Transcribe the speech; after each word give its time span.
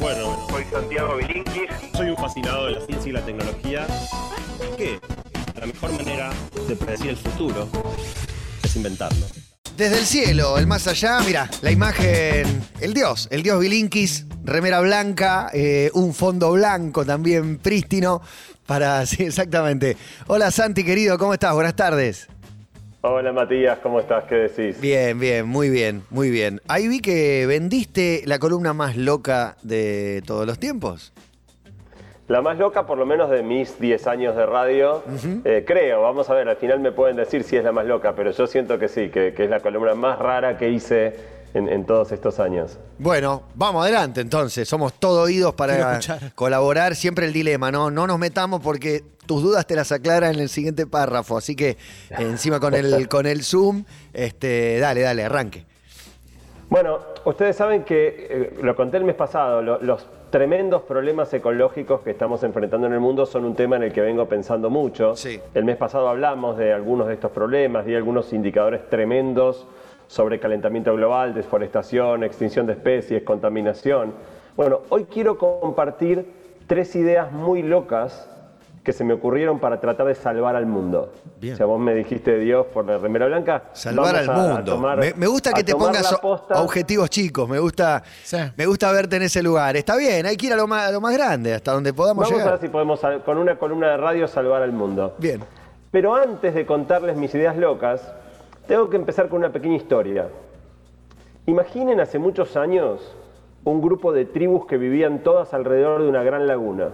Bueno, 0.00 0.46
Soy 0.48 0.64
Santiago 0.70 1.16
Bilinkis. 1.16 1.70
soy 1.92 2.10
un 2.10 2.16
fascinado 2.16 2.66
de 2.66 2.72
la 2.72 2.86
ciencia 2.86 3.08
y 3.08 3.12
la 3.12 3.24
tecnología. 3.24 3.86
Que 4.76 5.00
la 5.58 5.66
mejor 5.66 5.92
manera 5.92 6.30
de 6.68 6.76
predecir 6.76 7.10
el 7.10 7.16
futuro 7.16 7.68
es 8.62 8.76
inventarlo. 8.76 9.26
Desde 9.76 9.98
el 9.98 10.06
cielo, 10.06 10.58
el 10.58 10.66
más 10.66 10.86
allá, 10.86 11.20
mira, 11.20 11.50
la 11.62 11.70
imagen, 11.70 12.62
el 12.80 12.94
dios, 12.94 13.28
el 13.30 13.42
dios 13.42 13.60
Bilinkis, 13.60 14.26
remera 14.44 14.80
blanca, 14.80 15.50
eh, 15.52 15.90
un 15.94 16.14
fondo 16.14 16.52
blanco 16.52 17.04
también 17.04 17.58
prístino, 17.58 18.20
para, 18.66 19.04
sí, 19.06 19.24
exactamente. 19.24 19.96
Hola 20.26 20.50
Santi, 20.50 20.84
querido, 20.84 21.18
¿cómo 21.18 21.34
estás? 21.34 21.54
Buenas 21.54 21.74
tardes. 21.76 22.28
Hola 23.00 23.32
Matías, 23.32 23.78
¿cómo 23.78 24.00
estás? 24.00 24.24
¿Qué 24.24 24.34
decís? 24.34 24.80
Bien, 24.80 25.20
bien, 25.20 25.46
muy 25.46 25.70
bien, 25.70 26.02
muy 26.10 26.30
bien. 26.30 26.60
Ahí 26.66 26.88
vi 26.88 26.98
que 26.98 27.46
vendiste 27.46 28.22
la 28.26 28.40
columna 28.40 28.72
más 28.72 28.96
loca 28.96 29.56
de 29.62 30.20
todos 30.26 30.44
los 30.46 30.58
tiempos. 30.58 31.12
La 32.26 32.42
más 32.42 32.58
loca, 32.58 32.86
por 32.86 32.98
lo 32.98 33.06
menos 33.06 33.30
de 33.30 33.44
mis 33.44 33.78
10 33.78 34.04
años 34.08 34.34
de 34.34 34.44
radio, 34.46 35.04
eh, 35.44 35.64
creo, 35.64 36.02
vamos 36.02 36.28
a 36.28 36.34
ver, 36.34 36.48
al 36.48 36.56
final 36.56 36.80
me 36.80 36.90
pueden 36.90 37.16
decir 37.16 37.44
si 37.44 37.56
es 37.56 37.62
la 37.62 37.70
más 37.70 37.86
loca, 37.86 38.14
pero 38.16 38.32
yo 38.32 38.48
siento 38.48 38.80
que 38.80 38.88
sí, 38.88 39.10
que, 39.10 39.32
que 39.32 39.44
es 39.44 39.50
la 39.50 39.60
columna 39.60 39.94
más 39.94 40.18
rara 40.18 40.58
que 40.58 40.68
hice 40.68 41.37
en, 41.54 41.68
en 41.68 41.84
todos 41.86 42.12
estos 42.12 42.38
años. 42.40 42.78
Bueno, 42.98 43.42
vamos 43.54 43.82
adelante 43.84 44.20
entonces, 44.20 44.68
somos 44.68 44.94
todo 44.94 45.22
oídos 45.22 45.54
para 45.54 46.00
colaborar, 46.34 46.94
siempre 46.96 47.26
el 47.26 47.32
dilema, 47.32 47.70
¿no? 47.70 47.90
No 47.90 48.06
nos 48.06 48.18
metamos 48.18 48.60
porque 48.60 49.02
tus 49.26 49.42
dudas 49.42 49.66
te 49.66 49.76
las 49.76 49.92
aclara 49.92 50.30
en 50.30 50.38
el 50.40 50.48
siguiente 50.48 50.86
párrafo, 50.86 51.36
así 51.38 51.54
que 51.54 51.76
encima 52.10 52.60
con 52.60 52.74
el, 52.74 53.08
con 53.10 53.26
el 53.26 53.42
Zoom, 53.42 53.84
este, 54.12 54.78
dale, 54.78 55.02
dale, 55.02 55.24
arranque. 55.24 55.64
Bueno, 56.70 56.98
ustedes 57.24 57.56
saben 57.56 57.84
que, 57.84 58.26
eh, 58.30 58.58
lo 58.62 58.76
conté 58.76 58.98
el 58.98 59.04
mes 59.04 59.14
pasado, 59.14 59.62
lo- 59.62 59.80
los 59.80 60.06
tremendos 60.30 60.82
problemas 60.82 61.32
ecológicos 61.32 62.02
que 62.02 62.10
estamos 62.10 62.42
enfrentando 62.42 62.86
en 62.86 62.92
el 62.92 63.00
mundo 63.00 63.24
son 63.24 63.46
un 63.46 63.54
tema 63.56 63.76
en 63.76 63.84
el 63.84 63.92
que 63.94 64.02
vengo 64.02 64.26
pensando 64.28 64.68
mucho. 64.68 65.16
Sí. 65.16 65.40
El 65.54 65.64
mes 65.64 65.78
pasado 65.78 66.08
hablamos 66.10 66.58
de 66.58 66.74
algunos 66.74 67.08
de 67.08 67.14
estos 67.14 67.30
problemas, 67.30 67.86
di 67.86 67.94
algunos 67.94 68.34
indicadores 68.34 68.90
tremendos 68.90 69.66
sobre 70.08 70.40
calentamiento 70.40 70.92
global, 70.96 71.32
deforestación, 71.34 72.24
extinción 72.24 72.66
de 72.66 72.72
especies, 72.72 73.22
contaminación. 73.22 74.12
Bueno, 74.56 74.80
hoy 74.88 75.04
quiero 75.04 75.38
compartir 75.38 76.26
tres 76.66 76.96
ideas 76.96 77.30
muy 77.30 77.62
locas 77.62 78.28
que 78.82 78.92
se 78.94 79.04
me 79.04 79.12
ocurrieron 79.12 79.58
para 79.58 79.78
tratar 79.80 80.06
de 80.06 80.14
salvar 80.14 80.56
al 80.56 80.64
mundo. 80.64 81.12
Bien. 81.38 81.52
O 81.52 81.56
sea, 81.58 81.66
vos 81.66 81.78
me 81.78 81.94
dijiste 81.94 82.38
Dios 82.38 82.64
por 82.72 82.86
la 82.86 82.96
remera 82.96 83.26
blanca. 83.26 83.64
Salvar 83.74 84.16
al 84.16 84.30
a- 84.30 84.32
a 84.32 84.36
mundo. 84.56 84.72
tomar- 84.72 84.98
me, 84.98 85.12
me 85.14 85.26
gusta 85.26 85.52
que 85.52 85.62
te 85.62 85.74
pongas 85.74 86.18
objetivos 86.54 87.10
chicos, 87.10 87.46
me 87.46 87.58
gusta, 87.58 88.02
Sí. 88.24 88.38
me 88.56 88.64
gusta 88.64 88.90
verte 88.90 89.16
en 89.16 89.22
ese 89.22 89.42
lugar. 89.42 89.76
Está 89.76 89.94
bien, 89.96 90.24
hay 90.24 90.38
que 90.38 90.46
ir 90.46 90.54
a 90.54 90.56
lo 90.56 90.66
más, 90.66 90.88
a 90.88 90.92
lo 90.92 91.02
más 91.02 91.12
grande, 91.12 91.52
hasta 91.52 91.72
donde 91.72 91.92
podamos 91.92 92.24
Vamos 92.24 92.32
a 92.32 92.36
llegar. 92.44 92.58
ver 92.58 92.60
si 92.66 92.68
podemos 92.72 93.00
con 93.26 93.36
una 93.36 93.58
columna 93.58 93.90
de 93.90 93.96
radio 93.98 94.26
salvar 94.26 94.62
al 94.62 94.72
mundo. 94.72 95.14
Bien. 95.18 95.42
Pero 95.90 96.14
antes 96.14 96.54
de 96.54 96.64
contarles 96.64 97.16
mis 97.16 97.34
ideas 97.34 97.58
locas, 97.58 98.10
tengo 98.68 98.90
que 98.90 98.96
empezar 98.96 99.28
con 99.28 99.38
una 99.38 99.50
pequeña 99.50 99.76
historia. 99.76 100.28
Imaginen 101.46 102.00
hace 102.00 102.18
muchos 102.18 102.54
años 102.54 103.16
un 103.64 103.80
grupo 103.80 104.12
de 104.12 104.26
tribus 104.26 104.66
que 104.66 104.76
vivían 104.76 105.20
todas 105.20 105.54
alrededor 105.54 106.02
de 106.02 106.08
una 106.08 106.22
gran 106.22 106.46
laguna. 106.46 106.90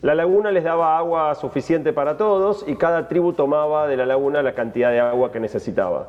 La 0.00 0.14
laguna 0.14 0.50
les 0.50 0.64
daba 0.64 0.96
agua 0.96 1.34
suficiente 1.34 1.92
para 1.92 2.16
todos 2.16 2.64
y 2.66 2.76
cada 2.76 3.08
tribu 3.08 3.34
tomaba 3.34 3.86
de 3.86 3.98
la 3.98 4.06
laguna 4.06 4.42
la 4.42 4.54
cantidad 4.54 4.90
de 4.90 5.00
agua 5.00 5.30
que 5.30 5.38
necesitaba. 5.38 6.08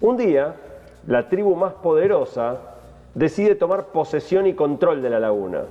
Un 0.00 0.16
día, 0.16 0.54
la 1.06 1.28
tribu 1.28 1.54
más 1.54 1.74
poderosa 1.74 2.56
decide 3.14 3.56
tomar 3.56 3.88
posesión 3.88 4.46
y 4.46 4.54
control 4.54 5.02
de 5.02 5.10
la 5.10 5.20
laguna. 5.20 5.64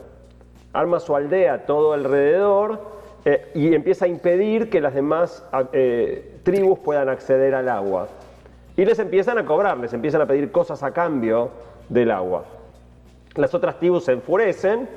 Arma 0.73 1.00
su 1.00 1.16
aldea 1.16 1.66
todo 1.66 1.94
alrededor 1.94 2.80
eh, 3.26 3.52
y 3.56 3.73
empieza 3.73 4.06
a 4.06 4.08
impedir 4.08 4.70
que 4.70 4.80
las 4.80 4.94
demás 4.94 5.44
eh, 5.73 6.38
tribus 6.44 6.77
puedan 6.80 7.10
acceder 7.10 7.55
al 7.55 7.67
agua. 7.70 8.08
Y 8.77 8.86
les 8.86 8.99
empiezan 8.99 9.39
a 9.39 9.45
cobrar, 9.45 9.77
les 9.77 9.94
empiezan 9.94 10.22
a 10.22 10.27
pedir 10.27 10.52
cosas 10.52 10.83
a 10.83 10.92
cambio 10.92 11.49
del 11.89 12.11
agua. 12.11 12.45
Las 13.33 13.55
otras 13.55 13.80
tribus 13.80 14.05
se 14.05 14.11
enfurecen, 14.11 14.88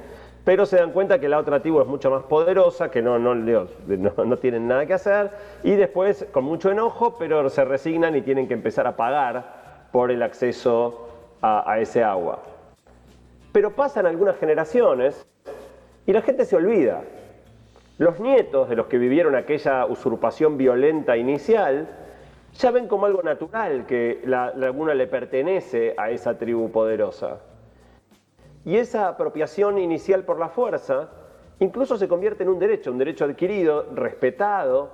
pero 0.45 0.67
se 0.67 0.77
dan 0.77 0.93
cuenta 0.93 1.19
que 1.19 1.29
la 1.29 1.39
otra 1.39 1.61
tribu 1.61 1.81
es 1.81 1.87
mucho 1.87 2.11
más 2.11 2.23
poderosa, 2.25 2.91
que 2.91 3.01
no, 3.01 3.19
no 3.19 4.37
tienen 4.37 4.69
nada 4.69 4.85
que 4.85 4.95
hacer, 4.95 5.31
y 5.63 5.73
después, 5.73 6.27
con 6.31 6.45
mucho 6.45 6.71
enojo, 6.71 7.17
pero 7.19 7.49
se 7.49 7.65
resignan 7.65 8.15
y 8.15 8.21
tienen 8.21 8.47
que 8.47 8.55
empezar 8.55 8.87
a 8.87 8.97
pagar 8.97 9.89
por 9.91 10.11
el 10.11 10.23
acceso 10.23 11.09
a, 11.41 11.71
a 11.71 11.81
ese 11.81 12.05
agua. 12.05 12.43
Pero 13.53 13.75
pasan 13.75 14.07
algunas 14.07 14.37
generaciones 14.37 15.27
y 16.07 16.13
la 16.13 16.21
gente 16.21 16.45
se 16.45 16.57
olvida. 16.57 17.03
Los 17.99 18.21
nietos 18.21 18.69
de 18.69 18.77
los 18.77 18.87
que 18.87 18.97
vivieron 18.97 19.35
aquella 19.35 19.85
usurpación 19.87 20.57
violenta 20.57 21.17
inicial 21.17 21.89
ya 22.55 22.71
ven 22.71 22.87
como 22.87 23.07
algo 23.07 23.25
natural 23.25 23.87
que 23.87 24.23
la 24.25 24.55
laguna 24.55 24.95
le 24.95 25.09
pertenece 25.09 25.95
a 25.97 26.11
esa 26.11 26.39
tribu 26.39 26.71
poderosa. 26.71 27.41
Y 28.65 28.77
esa 28.77 29.09
apropiación 29.09 29.79
inicial 29.79 30.23
por 30.23 30.39
la 30.39 30.49
fuerza 30.49 31.11
incluso 31.59 31.97
se 31.97 32.07
convierte 32.07 32.45
en 32.45 32.51
un 32.51 32.61
derecho, 32.61 32.93
un 32.93 32.99
derecho 32.99 33.25
adquirido, 33.25 33.87
respetado, 33.93 34.91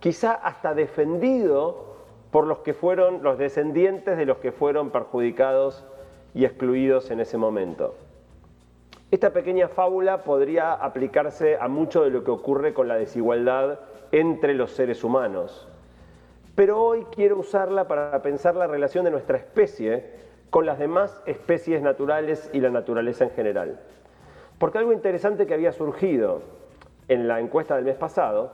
quizá 0.00 0.32
hasta 0.32 0.72
defendido 0.72 1.96
por 2.30 2.46
los 2.46 2.60
que 2.60 2.72
fueron 2.72 3.22
los 3.22 3.36
descendientes 3.36 4.16
de 4.16 4.24
los 4.24 4.38
que 4.38 4.50
fueron 4.50 4.90
perjudicados 4.90 5.84
y 6.32 6.46
excluidos 6.46 7.10
en 7.10 7.20
ese 7.20 7.36
momento. 7.36 7.96
Esta 9.16 9.32
pequeña 9.32 9.68
fábula 9.68 10.24
podría 10.24 10.74
aplicarse 10.74 11.56
a 11.58 11.68
mucho 11.68 12.04
de 12.04 12.10
lo 12.10 12.22
que 12.22 12.30
ocurre 12.30 12.74
con 12.74 12.86
la 12.86 12.96
desigualdad 12.96 13.80
entre 14.12 14.52
los 14.52 14.72
seres 14.72 15.02
humanos. 15.02 15.66
Pero 16.54 16.82
hoy 16.82 17.06
quiero 17.10 17.38
usarla 17.38 17.88
para 17.88 18.20
pensar 18.20 18.54
la 18.56 18.66
relación 18.66 19.06
de 19.06 19.10
nuestra 19.10 19.38
especie 19.38 20.04
con 20.50 20.66
las 20.66 20.78
demás 20.78 21.22
especies 21.24 21.80
naturales 21.80 22.50
y 22.52 22.60
la 22.60 22.68
naturaleza 22.68 23.24
en 23.24 23.30
general. 23.30 23.80
Porque 24.58 24.76
algo 24.76 24.92
interesante 24.92 25.46
que 25.46 25.54
había 25.54 25.72
surgido 25.72 26.42
en 27.08 27.26
la 27.26 27.40
encuesta 27.40 27.74
del 27.74 27.86
mes 27.86 27.96
pasado 27.96 28.52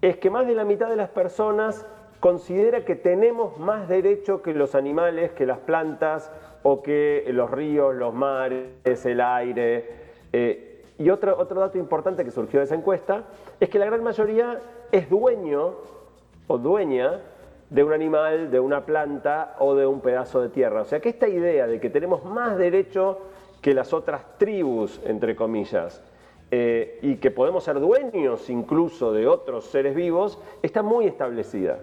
es 0.00 0.16
que 0.16 0.30
más 0.30 0.46
de 0.46 0.54
la 0.54 0.64
mitad 0.64 0.88
de 0.88 0.96
las 0.96 1.10
personas 1.10 1.86
considera 2.18 2.86
que 2.86 2.96
tenemos 2.96 3.58
más 3.58 3.90
derecho 3.90 4.40
que 4.40 4.54
los 4.54 4.74
animales, 4.74 5.32
que 5.32 5.44
las 5.44 5.58
plantas 5.58 6.32
o 6.62 6.82
que 6.82 7.24
los 7.32 7.50
ríos, 7.50 7.94
los 7.94 8.14
mares, 8.14 9.06
el 9.06 9.20
aire. 9.20 9.90
Eh, 10.32 10.84
y 10.98 11.10
otro, 11.10 11.36
otro 11.38 11.60
dato 11.60 11.78
importante 11.78 12.24
que 12.24 12.30
surgió 12.30 12.60
de 12.60 12.64
esa 12.64 12.74
encuesta 12.74 13.24
es 13.58 13.68
que 13.68 13.78
la 13.78 13.86
gran 13.86 14.02
mayoría 14.02 14.60
es 14.90 15.08
dueño 15.08 15.74
o 16.46 16.58
dueña 16.58 17.20
de 17.70 17.82
un 17.82 17.92
animal, 17.92 18.50
de 18.50 18.60
una 18.60 18.84
planta 18.84 19.56
o 19.58 19.74
de 19.74 19.86
un 19.86 20.00
pedazo 20.00 20.42
de 20.42 20.50
tierra. 20.50 20.82
O 20.82 20.84
sea 20.84 21.00
que 21.00 21.08
esta 21.08 21.26
idea 21.26 21.66
de 21.66 21.80
que 21.80 21.88
tenemos 21.88 22.24
más 22.24 22.58
derecho 22.58 23.18
que 23.62 23.72
las 23.72 23.92
otras 23.94 24.38
tribus, 24.38 25.00
entre 25.04 25.34
comillas, 25.34 26.02
eh, 26.50 26.98
y 27.00 27.16
que 27.16 27.30
podemos 27.30 27.64
ser 27.64 27.80
dueños 27.80 28.50
incluso 28.50 29.12
de 29.12 29.26
otros 29.26 29.64
seres 29.64 29.94
vivos, 29.94 30.38
está 30.60 30.82
muy 30.82 31.06
establecida. 31.06 31.78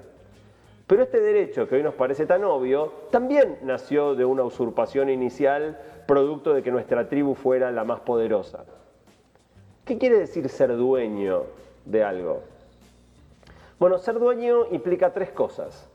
Pero 0.90 1.04
este 1.04 1.22
derecho, 1.22 1.68
que 1.68 1.76
hoy 1.76 1.84
nos 1.84 1.94
parece 1.94 2.26
tan 2.26 2.44
obvio, 2.44 2.92
también 3.12 3.60
nació 3.62 4.16
de 4.16 4.26
una 4.26 4.44
usurpación 4.44 5.12
inicial 5.12 5.80
producto 6.08 6.52
de 6.52 6.64
que 6.64 6.72
nuestra 6.72 7.08
tribu 7.08 7.36
fuera 7.36 7.70
la 7.70 7.84
más 7.84 8.00
poderosa. 8.00 8.66
¿Qué 9.86 10.00
quiere 10.00 10.18
decir 10.18 10.50
ser 10.50 10.76
dueño 10.76 11.44
de 11.86 12.04
algo? 12.04 12.42
Bueno, 13.78 14.00
ser 14.00 14.18
dueño 14.18 14.66
implica 14.72 15.14
tres 15.14 15.30
cosas. 15.30 15.88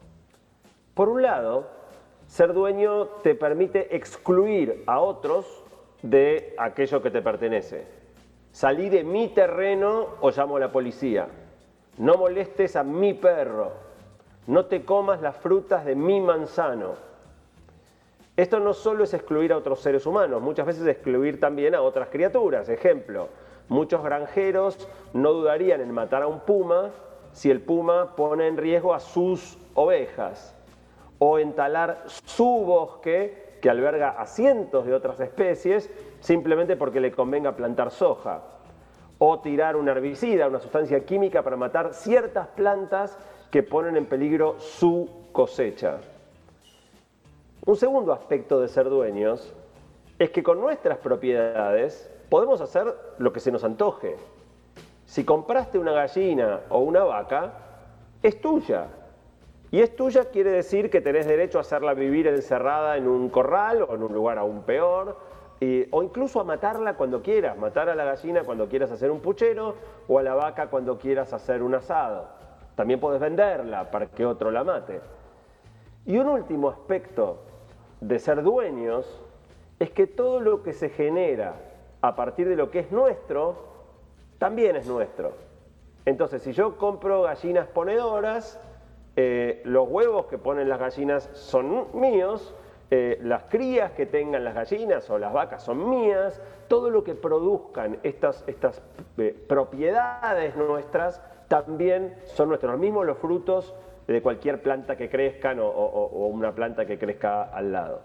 Por 0.95 1.09
un 1.09 1.23
lado, 1.23 1.67
ser 2.29 2.53
dueño 2.53 3.07
te 3.25 3.35
permite 3.35 3.97
excluir 3.97 4.85
a 4.87 5.01
otros 5.01 5.65
de 6.03 6.55
aquello 6.57 7.03
que 7.03 7.11
te 7.11 7.21
pertenece. 7.21 7.85
Salí 8.53 8.91
de 8.91 9.03
mi 9.03 9.27
terreno 9.27 10.07
o 10.21 10.31
llamo 10.31 10.57
a 10.57 10.61
la 10.61 10.71
policía. 10.71 11.27
No 11.99 12.15
molestes 12.17 12.77
a 12.77 12.85
mi 12.85 13.13
perro. 13.13 13.84
No 14.47 14.67
te 14.67 14.85
comas 14.85 15.23
las 15.23 15.37
frutas 15.37 15.85
de 15.85 15.95
mi 15.95 16.21
manzano. 16.21 16.93
Esto 18.37 18.59
no 18.59 18.75
solo 18.75 19.05
es 19.05 19.15
excluir 19.15 19.53
a 19.53 19.57
otros 19.57 19.81
seres 19.81 20.07
humanos, 20.07 20.43
muchas 20.43 20.67
veces 20.67 20.83
es 20.83 20.89
excluir 20.89 21.39
también 21.39 21.75
a 21.75 21.81
otras 21.81 22.09
criaturas. 22.09 22.69
Ejemplo, 22.69 23.29
muchos 23.69 24.03
granjeros 24.03 24.89
no 25.13 25.33
dudarían 25.33 25.81
en 25.81 25.93
matar 25.93 26.23
a 26.23 26.27
un 26.27 26.41
puma 26.41 26.91
si 27.33 27.51
el 27.51 27.61
puma 27.61 28.17
pone 28.17 28.49
en 28.49 28.57
riesgo 28.57 28.93
a 28.93 29.01
sus 29.01 29.57
ovejas. 29.75 30.55
O 31.19 31.39
entalar 31.39 32.03
su 32.07 32.45
bosque, 32.45 33.59
que 33.63 33.71
alberga 33.71 34.11
a 34.11 34.27
cientos 34.27 34.85
de 34.85 34.93
otras 34.95 35.19
especies, 35.21 35.89
simplemente 36.21 36.77
porque 36.77 37.01
le 37.01 37.13
convenga 37.13 37.57
plantar 37.57 37.93
soja. 37.93 38.43
O 39.19 39.39
tirar 39.39 39.77
un 39.77 39.89
herbicida, 39.89 40.49
una 40.49 40.59
sustancia 40.59 41.05
química 41.05 41.43
para 41.43 41.57
matar 41.57 41.95
ciertas 41.95 42.49
plantas 42.49 43.17
que 43.51 43.63
ponen 43.63 43.97
en 43.97 44.07
peligro 44.07 44.57
su 44.59 45.09
cosecha. 45.33 45.99
Un 47.67 47.77
segundo 47.77 48.13
aspecto 48.13 48.61
de 48.61 48.69
ser 48.69 48.89
dueños 48.89 49.53
es 50.19 50.31
que 50.31 50.43
con 50.43 50.61
nuestras 50.61 50.99
propiedades 50.99 52.11
podemos 52.29 52.61
hacer 52.61 52.95
lo 53.19 53.33
que 53.33 53.41
se 53.41 53.51
nos 53.51 53.65
antoje. 53.65 54.17
Si 55.07 55.25
compraste 55.25 55.79
una 55.79 55.93
gallina 55.93 56.61
o 56.69 56.81
una 56.81 57.05
vaca, 57.05 57.53
es 58.23 58.41
tuya. 58.41 58.89
Y 59.71 59.81
es 59.81 59.97
tuya 59.97 60.27
quiere 60.27 60.51
decir 60.51 60.91
que 60.91 61.01
tenés 61.01 61.27
derecho 61.27 61.59
a 61.59 61.63
hacerla 61.63 61.95
vivir 61.95 62.27
encerrada 62.27 62.97
en 62.97 63.09
un 63.09 63.29
corral 63.29 63.83
o 63.83 63.95
en 63.95 64.03
un 64.03 64.13
lugar 64.13 64.39
aún 64.39 64.63
peor, 64.63 65.17
o 65.91 66.03
incluso 66.03 66.41
a 66.41 66.45
matarla 66.45 66.95
cuando 66.95 67.23
quieras, 67.23 67.57
matar 67.57 67.89
a 67.89 67.95
la 67.95 68.05
gallina 68.05 68.45
cuando 68.45 68.69
quieras 68.69 68.91
hacer 68.91 69.11
un 69.11 69.21
puchero 69.21 69.75
o 70.09 70.19
a 70.19 70.23
la 70.23 70.35
vaca 70.35 70.69
cuando 70.69 70.99
quieras 70.99 71.33
hacer 71.33 71.63
un 71.63 71.75
asado. 71.75 72.29
También 72.75 73.01
puedes 73.01 73.21
venderla 73.21 73.91
para 73.91 74.07
que 74.07 74.27
otro 74.27 74.51
la 74.51 74.65
mate. 74.65 75.01
Y 76.07 76.19
un 76.19 76.29
último 76.29 76.69
aspecto 76.69 77.39
de 78.01 78.19
ser 78.19 78.43
dueños 78.43 79.23
es 79.79 79.91
que 79.91 80.07
todo 80.07 80.41
lo 80.41 80.63
que 80.63 80.73
se 80.73 80.91
genera 80.91 81.55
a 82.01 82.15
partir 82.15 82.49
de 82.49 82.57
lo 82.57 82.71
que 82.71 82.81
es 82.81 82.93
nuestro, 82.93 83.57
también 84.39 84.77
es 84.77 84.87
nuestro. 84.87 85.33
Entonces, 86.05 86.43
si 86.43 86.53
yo 86.53 86.77
compro 86.77 87.23
gallinas 87.23 87.67
ponedoras, 87.67 88.61
eh, 89.17 89.63
los 89.65 89.89
huevos 89.89 90.27
que 90.27 90.37
ponen 90.37 90.69
las 90.69 90.79
gallinas 90.79 91.31
son 91.33 91.87
míos, 91.95 92.55
eh, 92.91 93.19
las 93.23 93.45
crías 93.45 93.93
que 93.93 94.05
tengan 94.05 94.45
las 94.45 94.55
gallinas 94.55 95.09
o 95.09 95.19
las 95.19 95.33
vacas 95.33 95.63
son 95.63 95.89
mías, 95.89 96.43
todo 96.69 96.91
lo 96.91 97.03
que 97.05 97.15
produzcan 97.15 97.99
estas, 98.03 98.45
estas 98.47 98.83
eh, 99.17 99.35
propiedades 99.49 100.57
nuestras 100.57 101.23
también 101.55 102.17
son 102.25 102.49
nuestros, 102.49 102.77
mismos 102.81 103.07
los 103.07 103.17
frutos 103.19 103.73
de 104.09 104.21
cualquier 104.21 104.61
planta 104.61 104.97
que 104.97 105.09
crezcan 105.09 105.61
o, 105.61 105.69
una 106.27 106.53
planta 106.53 106.85
que 106.85 106.99
crezca 106.99 107.45
al 107.45 107.71
lado. 107.71 108.03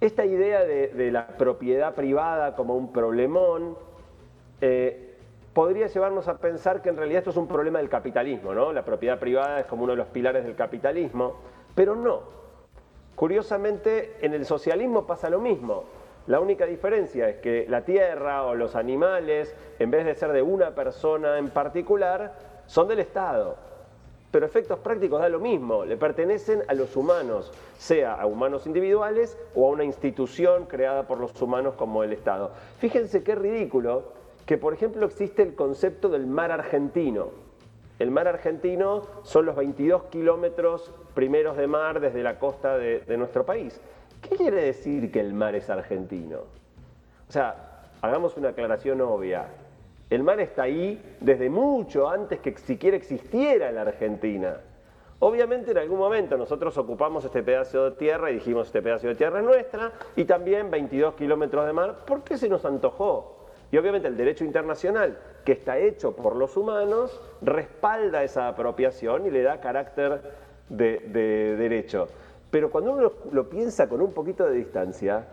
Esta 0.00 0.24
idea 0.24 0.64
de, 0.64 1.12
la 1.12 1.28
propiedad 1.28 1.94
privada 1.94 2.56
como 2.56 2.74
un 2.74 2.92
problemón 2.92 3.78
eh, 4.60 5.14
podría 5.52 5.86
llevarnos 5.86 6.26
a 6.26 6.38
pensar 6.38 6.82
que 6.82 6.88
en 6.88 6.96
realidad 6.96 7.18
esto 7.18 7.30
es 7.30 7.36
un 7.36 7.46
problema 7.46 7.78
del 7.78 7.88
capitalismo, 7.88 8.52
¿no? 8.52 8.72
La 8.72 8.84
propiedad 8.84 9.20
privada 9.20 9.60
es 9.60 9.66
como 9.66 9.84
uno 9.84 9.92
de 9.92 9.98
los 9.98 10.08
pilares 10.08 10.42
del 10.42 10.56
capitalismo, 10.56 11.36
pero 11.76 11.94
no. 11.94 12.22
Curiosamente, 13.14 14.16
en 14.22 14.34
el 14.34 14.44
socialismo 14.44 15.06
pasa 15.06 15.30
lo 15.30 15.38
mismo. 15.38 15.84
La 16.28 16.40
única 16.40 16.66
diferencia 16.66 17.26
es 17.30 17.36
que 17.38 17.64
la 17.70 17.86
tierra 17.86 18.44
o 18.44 18.54
los 18.54 18.76
animales, 18.76 19.56
en 19.78 19.90
vez 19.90 20.04
de 20.04 20.14
ser 20.14 20.32
de 20.32 20.42
una 20.42 20.74
persona 20.74 21.38
en 21.38 21.48
particular, 21.48 22.34
son 22.66 22.86
del 22.86 22.98
Estado. 22.98 23.56
Pero 24.30 24.44
efectos 24.44 24.78
prácticos 24.80 25.22
da 25.22 25.30
lo 25.30 25.40
mismo, 25.40 25.86
le 25.86 25.96
pertenecen 25.96 26.62
a 26.68 26.74
los 26.74 26.96
humanos, 26.96 27.50
sea 27.78 28.12
a 28.12 28.26
humanos 28.26 28.66
individuales 28.66 29.38
o 29.54 29.66
a 29.66 29.70
una 29.70 29.84
institución 29.84 30.66
creada 30.66 31.06
por 31.06 31.18
los 31.18 31.40
humanos 31.40 31.76
como 31.76 32.04
el 32.04 32.12
Estado. 32.12 32.50
Fíjense 32.76 33.22
qué 33.22 33.34
ridículo 33.34 34.12
que, 34.44 34.58
por 34.58 34.74
ejemplo, 34.74 35.06
existe 35.06 35.42
el 35.42 35.54
concepto 35.54 36.10
del 36.10 36.26
mar 36.26 36.52
argentino. 36.52 37.30
El 37.98 38.10
mar 38.10 38.28
argentino 38.28 39.02
son 39.22 39.46
los 39.46 39.56
22 39.56 40.04
kilómetros 40.04 40.92
primeros 41.14 41.56
de 41.56 41.66
mar 41.66 42.00
desde 42.00 42.22
la 42.22 42.38
costa 42.38 42.76
de, 42.76 43.16
nuestro 43.16 43.46
país. 43.46 43.80
¿Qué 44.20 44.36
quiere 44.36 44.62
decir 44.62 45.10
que 45.10 45.20
el 45.20 45.32
mar 45.32 45.54
es 45.54 45.70
argentino? 45.70 46.38
O 47.28 47.32
sea, 47.32 47.82
hagamos 48.00 48.36
una 48.36 48.50
aclaración 48.50 49.00
obvia. 49.00 49.46
El 50.10 50.22
mar 50.22 50.40
está 50.40 50.62
ahí 50.62 51.16
desde 51.20 51.50
mucho 51.50 52.08
antes 52.08 52.40
que 52.40 52.56
siquiera 52.56 52.96
existiera 52.96 53.70
la 53.70 53.82
Argentina. 53.82 54.56
Obviamente 55.20 55.72
en 55.72 55.78
algún 55.78 55.98
momento 55.98 56.36
nosotros 56.36 56.78
ocupamos 56.78 57.24
este 57.24 57.42
pedazo 57.42 57.90
de 57.90 57.96
tierra 57.96 58.30
y 58.30 58.34
dijimos 58.34 58.68
este 58.68 58.80
pedazo 58.80 59.08
de 59.08 59.16
tierra 59.16 59.40
es 59.40 59.44
nuestra 59.44 59.92
y 60.14 60.24
también 60.24 60.70
22 60.70 61.14
kilómetros 61.14 61.66
de 61.66 61.72
mar. 61.72 62.04
¿Por 62.06 62.22
qué 62.22 62.38
se 62.38 62.48
nos 62.48 62.64
antojó? 62.64 63.38
Y 63.70 63.76
obviamente 63.76 64.08
el 64.08 64.16
derecho 64.16 64.44
internacional, 64.44 65.18
que 65.44 65.52
está 65.52 65.76
hecho 65.76 66.16
por 66.16 66.36
los 66.36 66.56
humanos, 66.56 67.20
respalda 67.42 68.22
esa 68.22 68.48
apropiación 68.48 69.26
y 69.26 69.30
le 69.30 69.42
da 69.42 69.60
carácter 69.60 70.22
de, 70.68 71.56
derecho. 71.56 72.08
Pero 72.50 72.70
cuando 72.70 72.92
uno 72.92 73.12
lo, 73.30 73.48
piensa 73.48 73.88
con 73.88 74.00
un 74.00 74.12
poquito 74.12 74.46
de 74.46 74.56
distancia, 74.56 75.26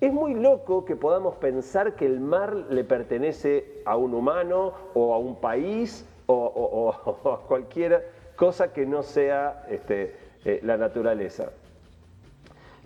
es 0.00 0.12
muy 0.12 0.34
loco 0.34 0.84
que 0.84 0.96
podamos 0.96 1.36
pensar 1.36 1.94
que 1.94 2.06
el 2.06 2.20
mar 2.20 2.54
le 2.70 2.84
pertenece 2.84 3.82
a 3.84 3.96
un 3.96 4.14
humano 4.14 4.72
o 4.94 5.14
a 5.14 5.18
un 5.18 5.40
país 5.40 6.06
o, 6.26 6.92
a 7.24 7.46
cualquier 7.46 8.08
cosa 8.36 8.72
que 8.72 8.86
no 8.86 9.02
sea 9.02 9.66
este, 9.68 10.16
eh, 10.44 10.60
la 10.62 10.76
naturaleza. 10.76 11.50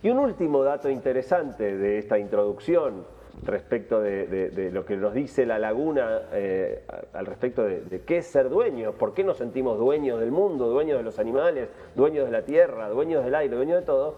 Y 0.01 0.09
un 0.09 0.19
último 0.19 0.63
dato 0.63 0.89
interesante 0.89 1.77
de 1.77 1.97
esta 1.97 2.19
introducción 2.19 3.05
respecto 3.43 4.01
de, 4.01 4.69
lo 4.71 4.85
que 4.85 4.97
nos 4.97 5.13
dice 5.13 5.45
la 5.45 5.59
laguna 5.59 6.23
eh, 6.33 6.83
al 7.13 7.25
respecto 7.25 7.63
de, 7.63 8.01
qué 8.05 8.17
es 8.17 8.27
ser 8.27 8.49
dueños, 8.49 8.95
por 8.95 9.13
qué 9.13 9.23
nos 9.23 9.37
sentimos 9.37 9.77
dueños 9.77 10.19
del 10.19 10.31
mundo, 10.31 10.67
dueños 10.67 10.97
de 10.97 11.03
los 11.03 11.19
animales, 11.19 11.69
dueños 11.95 12.25
de 12.25 12.31
la 12.31 12.43
tierra, 12.43 12.89
dueños 12.89 13.23
del 13.23 13.35
aire, 13.35 13.55
dueños 13.55 13.79
de 13.79 13.85
todo, 13.85 14.15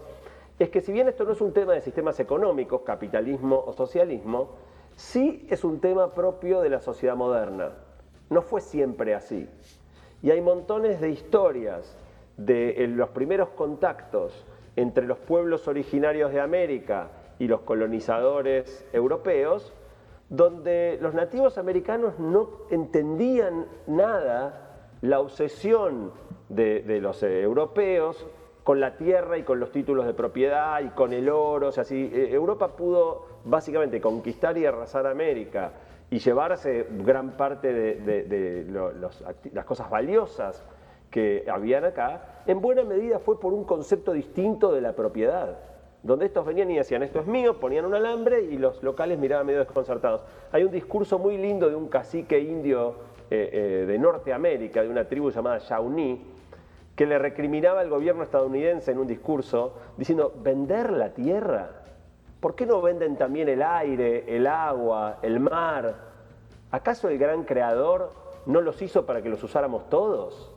es 0.58 0.70
que 0.70 0.80
si 0.80 0.92
bien 0.92 1.08
esto 1.08 1.24
no 1.24 1.32
es 1.32 1.40
un 1.40 1.52
tema 1.52 1.72
de 1.72 1.80
sistemas 1.80 2.18
económicos, 2.20 2.82
capitalismo 2.82 3.62
o 3.66 3.72
socialismo, 3.72 4.56
sí 4.96 5.46
es 5.50 5.64
un 5.64 5.80
tema 5.80 6.14
propio 6.14 6.60
de 6.60 6.70
la 6.70 6.80
sociedad 6.80 7.16
moderna. 7.16 7.72
No 8.30 8.42
fue 8.42 8.60
siempre 8.60 9.14
así. 9.14 9.48
Y 10.22 10.30
hay 10.30 10.40
montones 10.40 11.00
de 11.00 11.10
historias 11.10 11.96
de 12.36 12.86
los 12.88 13.10
primeros 13.10 13.50
contactos 13.50 14.46
entre 14.76 15.06
los 15.06 15.18
pueblos 15.18 15.68
originarios 15.68 16.32
de 16.32 16.40
América, 16.40 17.10
y 17.42 17.48
los 17.48 17.62
colonizadores 17.62 18.86
europeos, 18.92 19.74
donde 20.28 20.96
los 21.00 21.12
nativos 21.12 21.58
americanos 21.58 22.16
no 22.20 22.50
entendían 22.70 23.66
nada 23.88 24.94
la 25.00 25.18
obsesión 25.18 26.12
de, 26.48 27.00
los 27.00 27.20
europeos 27.24 28.24
con 28.62 28.78
la 28.78 28.96
tierra 28.96 29.38
y 29.38 29.42
con 29.42 29.58
los 29.58 29.72
títulos 29.72 30.06
de 30.06 30.14
propiedad 30.14 30.80
y 30.82 30.90
con 30.90 31.12
el 31.12 31.28
oro. 31.28 31.66
O 31.66 31.72
sea, 31.72 31.82
si 31.82 32.04
eh, 32.04 32.32
Europa 32.32 32.76
pudo 32.76 33.26
básicamente 33.44 34.00
conquistar 34.00 34.56
y 34.56 34.64
arrasar 34.64 35.08
América 35.08 35.72
y 36.10 36.20
llevarse 36.20 36.86
gran 36.90 37.36
parte 37.36 37.72
de, 37.72 38.66
las 39.52 39.64
cosas 39.64 39.90
valiosas 39.90 40.64
que 41.10 41.44
habían 41.50 41.86
acá, 41.86 42.44
en 42.46 42.60
buena 42.60 42.84
medida 42.84 43.18
fue 43.18 43.40
por 43.40 43.52
un 43.52 43.64
concepto 43.64 44.12
distinto 44.12 44.72
de 44.72 44.80
la 44.80 44.92
propiedad 44.92 45.71
donde 46.02 46.26
estos 46.26 46.44
venían 46.44 46.70
y 46.70 46.76
decían, 46.76 47.02
esto 47.02 47.20
es 47.20 47.26
mío, 47.26 47.60
ponían 47.60 47.84
un 47.84 47.94
alambre 47.94 48.42
y 48.42 48.58
los 48.58 48.82
locales 48.82 49.18
miraban 49.18 49.46
medio 49.46 49.60
desconcertados. 49.60 50.22
Hay 50.50 50.64
un 50.64 50.72
discurso 50.72 51.18
muy 51.18 51.38
lindo 51.38 51.68
de 51.68 51.76
un 51.76 51.88
cacique 51.88 52.40
indio 52.40 52.96
eh, 53.30 53.50
eh, 53.52 53.86
de 53.86 53.98
Norteamérica, 53.98 54.82
de 54.82 54.88
una 54.88 55.06
tribu 55.06 55.30
llamada 55.30 55.58
Shawnee, 55.58 56.20
que 56.96 57.06
le 57.06 57.18
recriminaba 57.18 57.80
al 57.80 57.88
gobierno 57.88 58.24
estadounidense 58.24 58.90
en 58.90 58.98
un 58.98 59.06
discurso 59.06 59.74
diciendo, 59.96 60.34
¿vender 60.42 60.92
la 60.92 61.10
tierra? 61.10 61.70
¿Por 62.40 62.56
qué 62.56 62.66
no 62.66 62.82
venden 62.82 63.16
también 63.16 63.48
el 63.48 63.62
aire, 63.62 64.24
el 64.26 64.48
agua, 64.48 65.18
el 65.22 65.38
mar? 65.38 65.94
¿Acaso 66.72 67.08
el 67.08 67.16
gran 67.16 67.44
creador 67.44 68.10
no 68.46 68.60
los 68.60 68.82
hizo 68.82 69.06
para 69.06 69.22
que 69.22 69.28
los 69.28 69.42
usáramos 69.44 69.88
todos? 69.88 70.52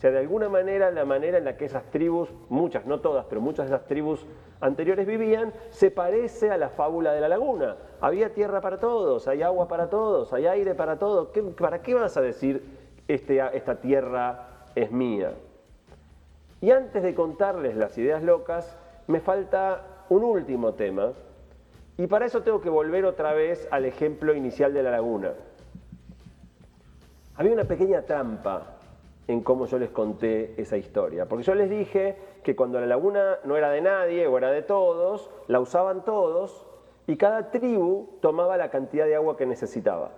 O 0.00 0.02
sea, 0.02 0.12
de 0.12 0.18
alguna 0.20 0.48
manera, 0.48 0.90
la 0.90 1.04
manera 1.04 1.36
en 1.36 1.44
la 1.44 1.58
que 1.58 1.66
esas 1.66 1.84
tribus, 1.90 2.30
muchas, 2.48 2.86
no 2.86 3.00
todas, 3.00 3.26
pero 3.28 3.42
muchas 3.42 3.68
de 3.68 3.76
esas 3.76 3.86
tribus 3.86 4.24
anteriores 4.62 5.06
vivían, 5.06 5.52
se 5.68 5.90
parece 5.90 6.50
a 6.50 6.56
la 6.56 6.70
fábula 6.70 7.12
de 7.12 7.20
la 7.20 7.28
laguna. 7.28 7.76
Había 8.00 8.32
tierra 8.32 8.62
para 8.62 8.78
todos, 8.78 9.28
hay 9.28 9.42
agua 9.42 9.68
para 9.68 9.90
todos, 9.90 10.32
hay 10.32 10.46
aire 10.46 10.74
para 10.74 10.98
todos. 10.98 11.28
¿Para 11.54 11.82
qué 11.82 11.92
vas 11.92 12.16
a 12.16 12.22
decir 12.22 12.64
este, 13.08 13.42
esta 13.54 13.82
tierra 13.82 14.64
es 14.74 14.90
mía? 14.90 15.34
Y 16.62 16.70
antes 16.70 17.02
de 17.02 17.14
contarles 17.14 17.76
las 17.76 17.98
ideas 17.98 18.22
locas, 18.22 18.74
me 19.06 19.20
falta 19.20 19.82
un 20.08 20.24
último 20.24 20.72
tema. 20.72 21.12
Y 21.98 22.06
para 22.06 22.24
eso 22.24 22.40
tengo 22.40 22.62
que 22.62 22.70
volver 22.70 23.04
otra 23.04 23.34
vez 23.34 23.68
al 23.70 23.84
ejemplo 23.84 24.32
inicial 24.32 24.72
de 24.72 24.82
la 24.82 24.92
laguna. 24.92 25.34
Había 27.36 27.52
una 27.52 27.64
pequeña 27.64 28.00
trampa 28.00 28.79
en 29.30 29.42
cómo 29.42 29.66
yo 29.66 29.78
les 29.78 29.90
conté 29.90 30.60
esa 30.60 30.76
historia. 30.76 31.26
Porque 31.26 31.44
yo 31.44 31.54
les 31.54 31.70
dije 31.70 32.16
que 32.42 32.56
cuando 32.56 32.80
la 32.80 32.86
laguna 32.86 33.38
no 33.44 33.56
era 33.56 33.70
de 33.70 33.80
nadie 33.80 34.26
o 34.26 34.36
era 34.36 34.50
de 34.50 34.62
todos, 34.62 35.30
la 35.46 35.60
usaban 35.60 36.04
todos 36.04 36.66
y 37.06 37.16
cada 37.16 37.52
tribu 37.52 38.18
tomaba 38.20 38.56
la 38.56 38.70
cantidad 38.70 39.06
de 39.06 39.14
agua 39.14 39.36
que 39.36 39.46
necesitaba. 39.46 40.10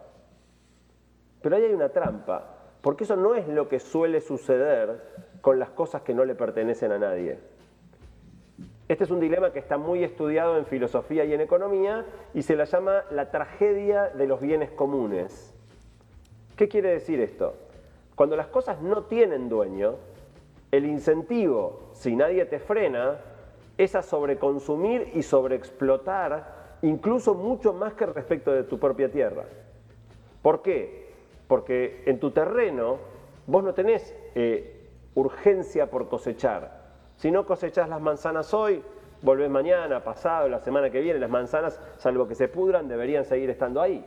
Pero 1.43 1.57
ahí 1.57 1.65
hay 1.65 1.75
una 1.75 1.91
trampa, 1.91 2.55
porque 2.81 3.05
eso 3.05 3.17
no 3.17 3.35
es 3.35 3.47
lo 3.49 3.69
que 3.69 3.81
suele 3.81 4.23
suceder 4.23 5.03
con 5.43 5.59
las 5.59 5.71
cosas 5.71 6.01
que 6.03 6.15
no 6.15 6.25
le 6.25 6.35
pertenecen 6.35 6.93
a 6.93 6.99
nadie. 6.99 7.39
Este 8.89 9.05
es 9.05 9.11
un 9.11 9.21
dilema 9.21 9.53
que 9.53 9.59
está 9.59 9.77
muy 9.77 10.05
estudiado 10.05 10.57
en 10.57 10.65
filosofía 10.65 11.25
y 11.25 11.35
en 11.35 11.43
economía 11.43 12.07
y 12.33 12.43
se 12.43 12.57
la 12.57 12.65
llama 12.65 13.05
la 13.11 13.31
tragedia 13.31 14.09
de 14.09 14.27
los 14.27 14.41
bienes 14.41 14.71
comunes. 14.71 15.55
¿Qué 16.57 16.69
quiere 16.69 16.91
decir 16.91 17.21
esto? 17.21 17.55
Cuando 18.15 18.37
las 18.37 18.49
cosas 18.49 18.81
no 18.81 19.05
tienen 19.05 19.49
dueño, 19.49 19.95
el 20.71 20.87
incentivo, 20.87 21.91
si 21.93 22.17
nadie 22.17 22.45
te 22.47 22.59
frena, 22.59 23.19
es 23.79 23.95
a 23.95 24.03
sobreconsumir 24.03 25.11
y 25.15 25.23
sobreexplotar, 25.23 26.79
incluso 26.83 27.35
mucho 27.35 27.73
más 27.73 27.95
que 27.95 28.07
respecto 28.07 28.53
de 28.53 28.65
tu 28.65 28.79
propia 28.79 29.11
tierra. 29.11 29.45
¿Por 30.43 30.63
qué? 30.63 31.13
Porque 31.47 32.03
en 32.07 32.19
tu 32.19 32.31
terreno 32.31 32.99
vos 33.47 33.63
no 33.65 33.75
tenés 33.75 34.15
eh, 34.35 34.89
urgencia 35.15 35.91
por 35.91 36.09
cosechar. 36.09 36.83
Si 37.17 37.31
no 37.31 37.47
cosechás 37.47 37.89
las 37.89 38.01
manzanas 38.01 38.53
hoy, 38.53 38.83
volvés 39.23 39.51
mañana, 39.51 40.03
pasado, 40.03 40.49
la 40.49 40.59
semana 40.61 40.91
que 40.91 41.01
viene, 41.01 41.19
las 41.19 41.31
manzanas, 41.31 41.81
salvo 41.99 42.27
que 42.27 42.35
se 42.35 42.49
pudran, 42.49 42.89
deberían 42.89 43.25
seguir 43.25 43.51
estando 43.51 43.81
ahí. 43.81 44.05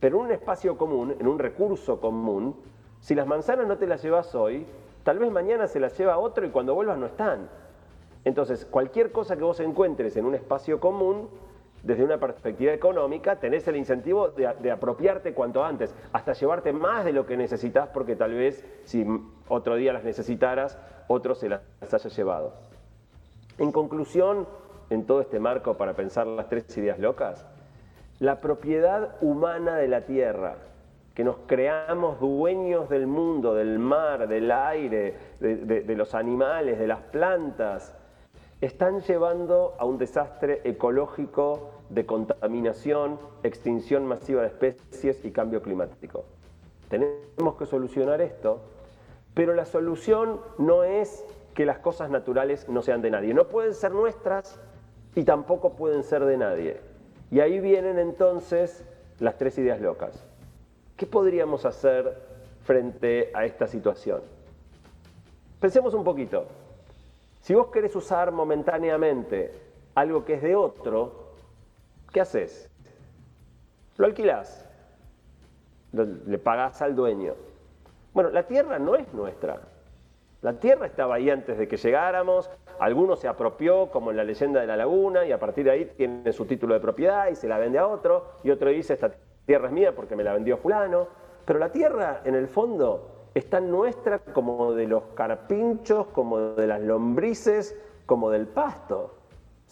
Pero 0.00 0.18
en 0.18 0.24
un 0.24 0.32
espacio 0.32 0.76
común, 0.76 1.14
en 1.18 1.26
un 1.26 1.38
recurso 1.38 2.00
común, 2.00 2.56
si 3.04 3.14
las 3.14 3.26
manzanas 3.26 3.66
no 3.66 3.76
te 3.76 3.86
las 3.86 4.02
llevas 4.02 4.34
hoy, 4.34 4.64
tal 5.02 5.18
vez 5.18 5.30
mañana 5.30 5.68
se 5.68 5.78
las 5.78 5.94
lleva 5.98 6.16
otro 6.16 6.46
y 6.46 6.48
cuando 6.48 6.74
vuelvas 6.74 6.96
no 6.96 7.04
están. 7.04 7.50
Entonces, 8.24 8.64
cualquier 8.64 9.12
cosa 9.12 9.36
que 9.36 9.42
vos 9.42 9.60
encuentres 9.60 10.16
en 10.16 10.24
un 10.24 10.34
espacio 10.34 10.80
común, 10.80 11.28
desde 11.82 12.02
una 12.02 12.16
perspectiva 12.16 12.72
económica, 12.72 13.36
tenés 13.36 13.68
el 13.68 13.76
incentivo 13.76 14.28
de, 14.28 14.70
apropiarte 14.70 15.34
cuanto 15.34 15.62
antes, 15.62 15.94
hasta 16.14 16.32
llevarte 16.32 16.72
más 16.72 17.04
de 17.04 17.12
lo 17.12 17.26
que 17.26 17.36
necesitas, 17.36 17.88
porque 17.88 18.16
tal 18.16 18.32
vez 18.32 18.64
si 18.84 19.04
otro 19.48 19.76
día 19.76 19.92
las 19.92 20.04
necesitaras, 20.04 20.78
otro 21.06 21.34
se 21.34 21.50
las 21.50 21.60
haya 21.82 22.08
llevado. 22.08 22.54
En 23.58 23.70
conclusión, 23.70 24.48
en 24.88 25.04
todo 25.04 25.20
este 25.20 25.38
marco 25.38 25.76
para 25.76 25.92
pensar 25.92 26.26
las 26.26 26.48
tres 26.48 26.74
ideas 26.78 26.98
locas, 26.98 27.44
la 28.18 28.40
propiedad 28.40 29.16
humana 29.20 29.76
de 29.76 29.88
la 29.88 30.06
tierra, 30.06 30.56
que 31.14 31.22
nos 31.22 31.36
creamos 31.46 32.18
dueños 32.18 32.88
del 32.88 33.06
mundo, 33.06 33.54
del 33.54 33.78
mar, 33.78 34.26
del 34.26 34.50
aire, 34.50 35.14
de, 35.38 35.94
los 35.94 36.14
animales, 36.14 36.78
de 36.78 36.88
las 36.88 37.00
plantas, 37.00 37.94
están 38.60 39.00
llevando 39.00 39.74
a 39.78 39.84
un 39.84 39.96
desastre 39.96 40.60
ecológico 40.64 41.70
de 41.88 42.04
contaminación, 42.04 43.20
extinción 43.44 44.06
masiva 44.06 44.42
de 44.42 44.48
especies 44.48 45.24
y 45.24 45.30
cambio 45.30 45.62
climático. 45.62 46.24
Tenemos 46.88 47.54
que 47.58 47.66
solucionar 47.66 48.20
esto, 48.20 48.60
pero 49.34 49.54
la 49.54 49.66
solución 49.66 50.40
no 50.58 50.82
es 50.82 51.24
que 51.54 51.64
las 51.64 51.78
cosas 51.78 52.10
naturales 52.10 52.68
no 52.68 52.82
sean 52.82 53.02
de 53.02 53.10
nadie. 53.10 53.34
No 53.34 53.46
pueden 53.46 53.74
ser 53.74 53.92
nuestras 53.92 54.60
y 55.14 55.22
tampoco 55.22 55.76
pueden 55.76 56.02
ser 56.02 56.24
de 56.24 56.36
nadie. 56.36 56.80
Y 57.30 57.38
ahí 57.38 57.60
vienen 57.60 57.98
entonces 57.98 58.84
las 59.20 59.38
tres 59.38 59.56
ideas 59.58 59.80
locas. 59.80 60.26
¿Qué 60.96 61.06
podríamos 61.06 61.64
hacer 61.64 62.16
frente 62.64 63.30
a 63.34 63.44
esta 63.44 63.66
situación? 63.66 64.22
Pensemos 65.60 65.92
un 65.94 66.04
poquito. 66.04 66.46
Si 67.40 67.54
vos 67.54 67.68
querés 67.68 67.94
usar 67.96 68.30
momentáneamente 68.30 69.52
algo 69.94 70.24
que 70.24 70.34
es 70.34 70.42
de 70.42 70.54
otro, 70.54 71.32
¿qué 72.12 72.20
haces? 72.20 72.70
Lo 73.96 74.06
alquilás, 74.06 74.68
le 75.92 76.38
pagás 76.38 76.80
al 76.80 76.94
dueño. 76.94 77.34
Bueno, 78.12 78.30
la 78.30 78.44
tierra 78.44 78.78
no 78.78 78.94
es 78.94 79.12
nuestra, 79.12 79.60
la 80.42 80.52
tierra 80.52 80.86
estaba 80.86 81.14
ahí 81.16 81.30
antes 81.30 81.58
de 81.58 81.66
que 81.66 81.76
llegáramos, 81.76 82.50
alguno 82.78 83.16
se 83.16 83.28
apropió, 83.28 83.90
como 83.90 84.10
en 84.10 84.18
la 84.18 84.24
leyenda 84.24 84.60
de 84.60 84.66
la 84.66 84.76
laguna, 84.76 85.24
y 85.24 85.32
a 85.32 85.38
partir 85.38 85.64
de 85.64 85.70
ahí 85.70 85.92
tiene 85.96 86.32
su 86.32 86.44
título 86.44 86.74
de 86.74 86.80
propiedad 86.80 87.28
y 87.28 87.34
se 87.34 87.48
la 87.48 87.58
vende 87.58 87.78
a 87.78 87.86
otro, 87.86 88.26
y 88.44 88.50
otro 88.50 88.70
dice, 88.70 88.92
esta 88.92 89.10
tierra 89.46 89.66
es 89.68 89.72
mía 89.72 89.94
porque 89.94 90.16
me 90.16 90.24
la 90.24 90.32
vendió 90.32 90.56
fulano. 90.56 91.08
Pero 91.44 91.58
la 91.58 91.70
tierra, 91.70 92.22
en 92.24 92.34
el 92.34 92.48
fondo, 92.48 93.28
es 93.34 93.48
tan 93.50 93.70
nuestra 93.70 94.18
como 94.18 94.72
de 94.72 94.86
los 94.86 95.02
carpinchos, 95.14 96.06
como 96.08 96.54
de 96.54 96.66
las 96.66 96.80
lombrices, 96.80 97.78
como 98.06 98.30
del 98.30 98.46
pasto. 98.46 99.14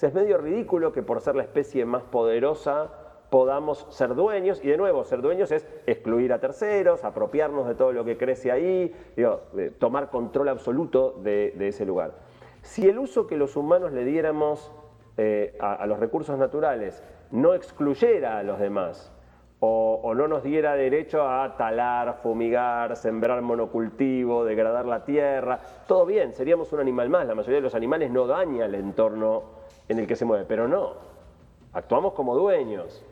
Es 0.00 0.12
medio 0.12 0.36
ridículo 0.36 0.92
que 0.92 1.02
por 1.04 1.20
ser 1.20 1.36
la 1.36 1.44
especie 1.44 1.84
más 1.84 2.02
poderosa 2.02 2.90
podamos 3.30 3.86
ser 3.88 4.14
dueños, 4.14 4.60
y 4.62 4.68
de 4.68 4.76
nuevo, 4.76 5.04
ser 5.04 5.22
dueños 5.22 5.50
es 5.52 5.66
excluir 5.86 6.34
a 6.34 6.40
terceros, 6.40 7.02
apropiarnos 7.04 7.66
de 7.66 7.74
todo 7.74 7.92
lo 7.92 8.04
que 8.04 8.18
crece 8.18 8.52
ahí, 8.52 8.94
tomar 9.78 10.10
control 10.10 10.48
absoluto 10.48 11.12
de, 11.22 11.54
ese 11.58 11.86
lugar. 11.86 12.12
Si 12.60 12.86
el 12.86 12.98
uso 12.98 13.26
que 13.26 13.36
los 13.36 13.56
humanos 13.56 13.92
le 13.92 14.04
diéramos 14.04 14.70
eh, 15.16 15.56
a, 15.60 15.86
los 15.86 15.98
recursos 15.98 16.36
naturales 16.36 17.02
no 17.30 17.54
excluyera 17.54 18.38
a 18.38 18.42
los 18.42 18.58
demás, 18.58 19.10
o, 19.64 20.12
no 20.16 20.26
nos 20.26 20.42
diera 20.42 20.74
derecho 20.74 21.22
a 21.22 21.56
talar, 21.56 22.18
fumigar, 22.20 22.96
sembrar 22.96 23.40
monocultivo, 23.42 24.44
degradar 24.44 24.86
la 24.86 25.04
tierra, 25.04 25.60
todo 25.86 26.04
bien, 26.04 26.32
seríamos 26.32 26.72
un 26.72 26.80
animal 26.80 27.08
más. 27.08 27.28
La 27.28 27.36
mayoría 27.36 27.58
de 27.58 27.62
los 27.62 27.74
animales 27.76 28.10
no 28.10 28.26
daña 28.26 28.64
el 28.64 28.74
entorno 28.74 29.44
en 29.88 30.00
el 30.00 30.06
que 30.08 30.16
se 30.16 30.24
mueve, 30.24 30.46
pero 30.48 30.66
no. 30.66 30.94
Actuamos 31.74 32.12
como 32.12 32.34
dueños. 32.34 33.04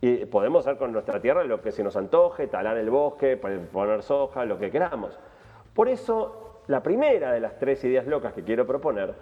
Y 0.00 0.24
podemos 0.26 0.66
hacer 0.66 0.78
con 0.78 0.92
nuestra 0.92 1.20
tierra 1.20 1.44
lo 1.44 1.62
que 1.62 1.70
se 1.70 1.84
nos 1.84 1.96
antoje, 1.96 2.48
talar 2.48 2.76
el 2.76 2.90
bosque, 2.90 3.36
poner 3.36 4.02
soja, 4.02 4.44
lo 4.44 4.58
que 4.58 4.72
queramos. 4.72 5.16
Por 5.74 5.88
eso, 5.88 6.62
la 6.66 6.82
primera 6.82 7.30
de 7.30 7.38
las 7.38 7.56
tres 7.56 7.84
ideas 7.84 8.08
locas 8.08 8.32
que 8.32 8.42
quiero 8.42 8.66
proponer 8.66 9.14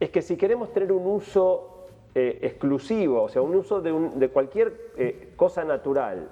es 0.00 0.08
que 0.08 0.22
si 0.22 0.38
queremos 0.38 0.72
tener 0.72 0.90
un 0.90 1.06
uso 1.06 1.71
eh, 2.14 2.38
exclusivo, 2.42 3.22
o 3.22 3.28
sea, 3.28 3.40
un 3.42 3.54
uso 3.54 3.80
de, 3.80 4.28
cualquier 4.28 4.92
eh, 4.96 5.32
cosa 5.36 5.64
natural, 5.64 6.28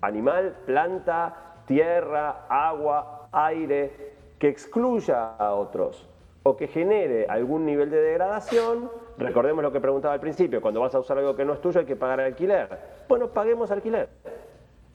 animal, 0.00 0.56
planta, 0.64 1.62
tierra, 1.66 2.46
agua, 2.48 3.28
aire, 3.32 4.14
que 4.38 4.48
excluya 4.48 5.36
a 5.36 5.54
otros 5.54 6.08
o 6.44 6.56
que 6.56 6.66
genere 6.66 7.26
algún 7.28 7.66
nivel 7.66 7.90
de 7.90 8.00
degradación, 8.00 8.90
recordemos 9.18 9.62
lo 9.62 9.70
que 9.70 9.80
preguntaba 9.80 10.14
al 10.14 10.20
principio, 10.20 10.62
cuando 10.62 10.80
vas 10.80 10.94
a 10.94 11.00
usar 11.00 11.18
algo 11.18 11.36
que 11.36 11.44
no 11.44 11.52
es 11.52 11.60
tuyo 11.60 11.80
hay 11.80 11.86
que 11.86 11.96
pagar 11.96 12.20
alquiler. 12.20 12.68
Bueno, 13.06 13.28
paguemos 13.28 13.70
alquiler. 13.70 14.08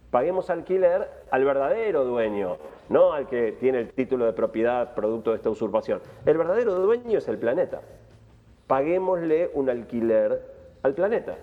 Paguemos 0.10 0.50
alquiler 0.50 1.10
al 1.32 1.44
verdadero 1.44 2.06
dueño, 2.06 2.58
no 2.90 3.14
al 3.14 3.28
que 3.28 3.52
tiene 3.54 3.80
el 3.80 3.94
título 3.94 4.26
de 4.26 4.34
propiedad 4.34 4.94
producto 4.96 5.32
de 5.32 5.38
esta 5.38 5.50
usurpación. 5.50 6.02
El 6.26 6.38
verdadero 6.38 6.76
dueño 6.76 7.18
es 7.18 7.28
el 7.28 7.38
planeta. 7.38 7.82
Paguémosle 8.74 9.52
un 9.54 9.70
alquiler 9.70 10.42
al 10.82 10.96
planeta. 10.96 11.36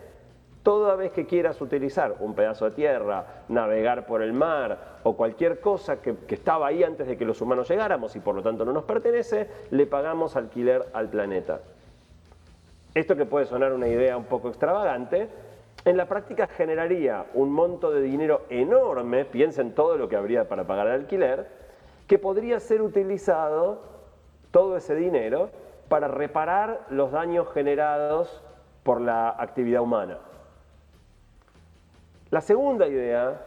Toda 0.64 0.96
vez 0.96 1.12
que 1.12 1.26
quieras 1.26 1.60
utilizar 1.60 2.16
un 2.18 2.34
pedazo 2.34 2.64
de 2.64 2.70
tierra, 2.72 3.44
navegar 3.48 4.04
por 4.04 4.20
el 4.20 4.32
mar 4.32 4.98
o 5.04 5.16
cualquier 5.16 5.60
cosa 5.60 6.02
que, 6.02 6.16
estaba 6.26 6.66
ahí 6.66 6.82
antes 6.82 7.06
de 7.06 7.16
que 7.16 7.24
los 7.24 7.40
humanos 7.40 7.68
llegáramos 7.70 8.16
y 8.16 8.18
por 8.18 8.34
lo 8.34 8.42
tanto 8.42 8.64
no 8.64 8.72
nos 8.72 8.82
pertenece, 8.82 9.46
le 9.70 9.86
pagamos 9.86 10.34
alquiler 10.34 10.86
al 10.92 11.08
planeta. 11.08 11.60
Esto 12.96 13.14
que 13.14 13.26
puede 13.26 13.46
sonar 13.46 13.72
una 13.74 13.86
idea 13.86 14.16
un 14.16 14.24
poco 14.24 14.48
extravagante, 14.48 15.28
en 15.84 15.96
la 15.96 16.06
práctica 16.06 16.48
generaría 16.48 17.26
un 17.34 17.52
monto 17.52 17.92
de 17.92 18.02
dinero 18.02 18.40
enorme, 18.50 19.24
piensen 19.24 19.76
todo 19.76 19.96
lo 19.96 20.08
que 20.08 20.16
habría 20.16 20.48
para 20.48 20.66
pagar 20.66 20.88
el 20.88 20.94
alquiler, 20.94 21.46
que 22.08 22.18
podría 22.18 22.58
ser 22.58 22.82
utilizado, 22.82 23.82
todo 24.50 24.76
ese 24.76 24.96
dinero, 24.96 25.50
para 25.90 26.06
reparar 26.06 26.86
los 26.88 27.10
daños 27.10 27.52
generados 27.52 28.44
por 28.84 29.00
la 29.00 29.30
actividad 29.30 29.82
humana. 29.82 30.18
La 32.30 32.40
segunda 32.40 32.86
idea 32.86 33.44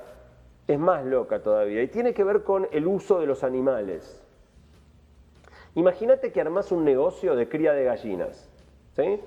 es 0.67 0.77
más 0.77 1.05
loca 1.05 1.41
todavía 1.41 1.81
y 1.81 1.87
tiene 1.87 2.13
que 2.13 2.25
ver 2.25 2.43
con 2.43 2.67
el 2.73 2.85
uso 2.85 3.21
de 3.21 3.27
los 3.27 3.45
animales. 3.45 4.21
Imagínate 5.75 6.33
que 6.33 6.41
armás 6.41 6.73
un 6.73 6.83
negocio 6.83 7.37
de 7.37 7.47
cría 7.47 7.71
de 7.71 7.85
gallinas. 7.85 8.49
¿sí? 8.97 9.21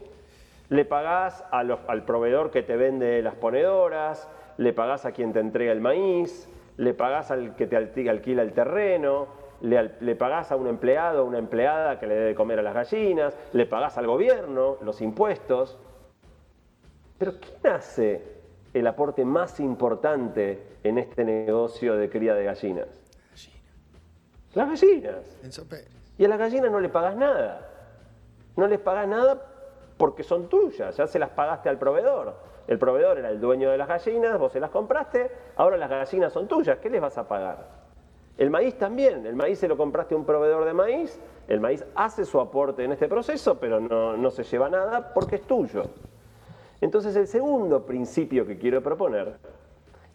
Le 0.68 0.84
pagás 0.84 1.42
al 1.50 2.04
proveedor 2.04 2.50
que 2.50 2.62
te 2.62 2.76
vende 2.76 3.22
las 3.22 3.34
ponedoras, 3.34 4.28
le 4.58 4.74
pagás 4.74 5.06
a 5.06 5.12
quien 5.12 5.32
te 5.32 5.40
entrega 5.40 5.72
el 5.72 5.80
maíz, 5.80 6.50
le 6.76 6.92
pagás 6.92 7.30
al 7.30 7.56
que 7.56 7.66
te 7.66 7.76
alquila 7.78 8.42
el 8.42 8.52
terreno, 8.52 9.45
le, 9.60 9.92
le 10.00 10.16
pagás 10.16 10.52
a 10.52 10.56
un 10.56 10.66
empleado 10.66 11.22
o 11.22 11.26
una 11.26 11.38
empleada 11.38 11.98
que 11.98 12.06
le 12.06 12.14
debe 12.14 12.34
comer 12.34 12.58
a 12.58 12.62
las 12.62 12.74
gallinas, 12.74 13.36
le 13.52 13.66
pagás 13.66 13.98
al 13.98 14.06
gobierno 14.06 14.76
los 14.82 15.00
impuestos. 15.00 15.78
Pero 17.18 17.34
¿quién 17.40 17.72
hace 17.72 18.22
el 18.74 18.86
aporte 18.86 19.24
más 19.24 19.58
importante 19.60 20.78
en 20.82 20.98
este 20.98 21.24
negocio 21.24 21.96
de 21.96 22.10
cría 22.10 22.34
de 22.34 22.44
gallinas? 22.44 22.88
Las 24.54 24.68
gallinas. 24.68 25.38
Y 26.18 26.24
a 26.24 26.28
las 26.28 26.38
gallinas 26.38 26.70
no 26.70 26.80
le 26.80 26.88
pagas 26.88 27.16
nada. 27.16 27.68
No 28.56 28.66
les 28.66 28.78
pagas 28.78 29.06
nada 29.06 29.52
porque 29.96 30.22
son 30.22 30.48
tuyas, 30.48 30.96
ya 30.96 31.06
se 31.06 31.18
las 31.18 31.30
pagaste 31.30 31.68
al 31.68 31.78
proveedor. 31.78 32.34
El 32.66 32.78
proveedor 32.78 33.18
era 33.18 33.30
el 33.30 33.40
dueño 33.40 33.70
de 33.70 33.78
las 33.78 33.88
gallinas, 33.88 34.38
vos 34.38 34.52
se 34.52 34.60
las 34.60 34.70
compraste, 34.70 35.30
ahora 35.56 35.76
las 35.76 35.88
gallinas 35.88 36.32
son 36.32 36.48
tuyas, 36.48 36.78
¿qué 36.78 36.90
les 36.90 37.00
vas 37.00 37.16
a 37.16 37.28
pagar? 37.28 37.75
El 38.38 38.50
maíz 38.50 38.76
también, 38.76 39.26
el 39.26 39.34
maíz 39.34 39.58
se 39.58 39.68
lo 39.68 39.76
compraste 39.76 40.14
a 40.14 40.18
un 40.18 40.26
proveedor 40.26 40.64
de 40.64 40.74
maíz, 40.74 41.18
el 41.48 41.60
maíz 41.60 41.84
hace 41.94 42.24
su 42.24 42.38
aporte 42.38 42.84
en 42.84 42.92
este 42.92 43.08
proceso, 43.08 43.58
pero 43.58 43.80
no, 43.80 44.16
no 44.16 44.30
se 44.30 44.42
lleva 44.44 44.68
nada 44.68 45.14
porque 45.14 45.36
es 45.36 45.42
tuyo. 45.42 45.84
Entonces 46.80 47.16
el 47.16 47.26
segundo 47.26 47.86
principio 47.86 48.46
que 48.46 48.58
quiero 48.58 48.82
proponer 48.82 49.38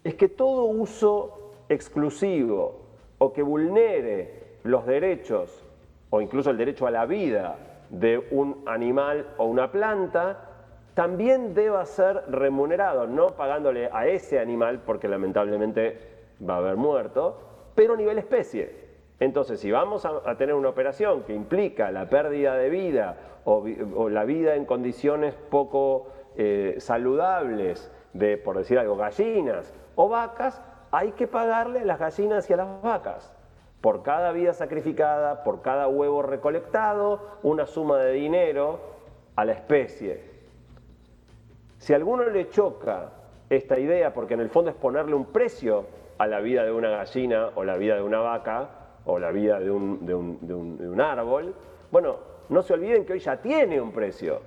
es 0.04 0.14
que 0.14 0.28
todo 0.28 0.64
uso 0.64 1.52
exclusivo 1.68 2.82
o 3.18 3.32
que 3.32 3.42
vulnere 3.42 4.58
los 4.62 4.86
derechos 4.86 5.64
o 6.10 6.20
incluso 6.20 6.50
el 6.50 6.58
derecho 6.58 6.86
a 6.86 6.90
la 6.90 7.06
vida 7.06 7.56
de 7.88 8.26
un 8.30 8.62
animal 8.66 9.28
o 9.36 9.44
una 9.44 9.70
planta, 9.72 10.48
también 10.94 11.54
deba 11.54 11.84
ser 11.86 12.24
remunerado, 12.28 13.06
no 13.06 13.28
pagándole 13.28 13.88
a 13.92 14.06
ese 14.06 14.38
animal, 14.38 14.82
porque 14.84 15.08
lamentablemente 15.08 15.98
va 16.46 16.54
a 16.54 16.58
haber 16.58 16.76
muerto, 16.76 17.38
pero 17.74 17.94
a 17.94 17.96
nivel 17.96 18.18
especie. 18.18 18.82
Entonces, 19.20 19.60
si 19.60 19.70
vamos 19.70 20.04
a, 20.04 20.36
tener 20.36 20.54
una 20.54 20.68
operación 20.68 21.22
que 21.22 21.32
implica 21.32 21.90
la 21.92 22.08
pérdida 22.08 22.56
de 22.56 22.68
vida 22.70 23.16
o, 23.44 24.08
la 24.08 24.24
vida 24.24 24.56
en 24.56 24.64
condiciones 24.64 25.34
poco 25.34 26.08
eh, 26.36 26.76
saludables 26.78 27.90
de, 28.14 28.36
por 28.36 28.58
decir 28.58 28.78
algo, 28.78 28.96
gallinas 28.96 29.72
o 29.94 30.08
vacas, 30.08 30.60
hay 30.90 31.12
que 31.12 31.28
pagarle 31.28 31.80
a 31.80 31.84
las 31.84 32.00
gallinas 32.00 32.50
y 32.50 32.52
a 32.52 32.56
las 32.56 32.82
vacas. 32.82 33.32
Por 33.80 34.02
cada 34.02 34.32
vida 34.32 34.54
sacrificada, 34.54 35.44
por 35.44 35.62
cada 35.62 35.86
huevo 35.88 36.22
recolectado, 36.22 37.20
una 37.42 37.66
suma 37.66 37.98
de 37.98 38.12
dinero 38.12 38.80
a 39.36 39.44
la 39.44 39.52
especie. 39.52 40.20
Si 41.78 41.92
a 41.92 41.96
alguno 41.96 42.24
le 42.24 42.48
choca 42.48 43.10
esta 43.50 43.78
idea, 43.78 44.12
porque 44.12 44.34
en 44.34 44.40
el 44.40 44.50
fondo 44.50 44.70
es 44.70 44.76
ponerle 44.76 45.14
un 45.14 45.26
precio 45.26 45.84
a 46.18 46.26
la 46.26 46.40
vida 46.40 46.64
de 46.64 46.72
una 46.72 46.90
gallina 46.90 47.50
o 47.54 47.64
la 47.64 47.76
vida 47.76 47.96
de 47.96 48.02
una 48.02 48.20
vaca 48.20 48.68
o 49.04 49.18
la 49.18 49.30
vida 49.30 49.58
de 49.58 49.70
un, 49.70 50.06
de 50.06 50.14
un 50.14 51.00
árbol, 51.00 51.54
bueno, 51.90 52.16
no 52.48 52.62
se 52.62 52.74
olviden 52.74 53.04
que 53.04 53.14
hoy 53.14 53.20
ya 53.20 53.36
tiene 53.36 53.80
un 53.80 53.92
precio. 53.92 54.40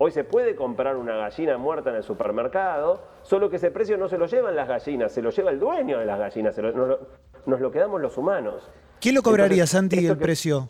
Hoy 0.00 0.12
se 0.12 0.22
puede 0.22 0.54
comprar 0.54 0.96
una 0.96 1.16
gallina 1.16 1.58
muerta 1.58 1.90
en 1.90 1.96
el 1.96 2.04
supermercado, 2.04 3.02
solo 3.22 3.50
que 3.50 3.56
ese 3.56 3.72
precio 3.72 3.98
no 3.98 4.08
se 4.08 4.16
lo 4.16 4.26
llevan 4.26 4.54
las 4.54 4.68
gallinas, 4.68 5.12
se 5.12 5.20
lo 5.20 5.30
lleva 5.30 5.50
el 5.50 5.58
dueño 5.58 5.98
de 5.98 6.06
las 6.06 6.20
gallinas, 6.20 6.56
nos, 6.56 7.60
lo, 7.60 7.70
quedamos 7.72 8.00
los 8.00 8.16
humanos. 8.16 8.70
¿Quién 9.00 9.16
lo 9.16 9.22
cobraría, 9.22 9.66
Santi, 9.66 10.06
el 10.06 10.16
precio? 10.16 10.68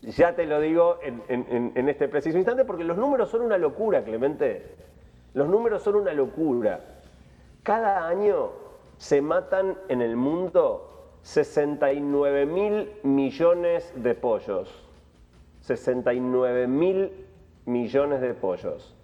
Ya 0.00 0.34
te 0.34 0.46
lo 0.46 0.60
digo 0.60 0.98
en, 1.00 1.88
este 1.88 2.08
preciso 2.08 2.36
instante 2.36 2.64
porque 2.64 2.82
los 2.82 2.96
números 2.96 3.30
son 3.30 3.42
una 3.42 3.56
locura, 3.56 4.02
Clemente. 4.02 4.74
Los 5.34 5.48
números 5.48 5.82
son 5.82 5.94
una 5.94 6.12
locura. 6.12 6.80
Cada 7.62 8.08
año 8.08 8.50
se 8.98 9.22
matan 9.22 9.78
en 9.88 10.02
el 10.02 10.16
mundo 10.16 11.18
69 11.22 12.46
mil 12.46 12.92
millones 13.02 13.92
de 13.96 14.14
pollos. 14.14 14.82
69 15.62 16.66
mil 16.66 17.26
millones 17.66 18.20
de 18.20 18.34
pollos, 18.34 18.96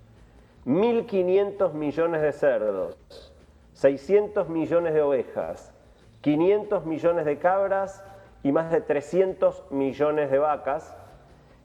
1.500 0.66 1.72
millones 1.72 2.22
de 2.22 2.32
cerdos, 2.32 3.32
600 3.74 4.48
millones 4.48 4.94
de 4.94 5.02
ovejas, 5.02 5.72
500 6.20 6.84
millones 6.84 7.24
de 7.26 7.38
cabras 7.38 8.04
y 8.42 8.50
más 8.50 8.72
de 8.72 8.80
300 8.80 9.70
millones 9.70 10.30
de 10.30 10.38
vacas, 10.38 10.96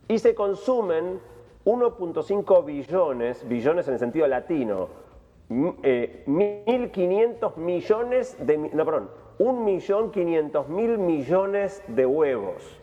y 0.07 0.19
se 0.19 0.35
consumen 0.35 1.19
1.5 1.65 2.65
billones, 2.65 3.47
billones 3.47 3.87
en 3.87 3.93
el 3.95 3.99
sentido 3.99 4.27
latino, 4.27 4.89
1.500 5.53 5.77
eh, 5.83 7.53
millones 7.57 8.37
de, 8.45 8.57
no, 8.57 8.85
perdón, 8.85 9.09
1.500.000 9.39 10.97
millones 10.97 11.83
de 11.87 12.05
huevos. 12.05 12.79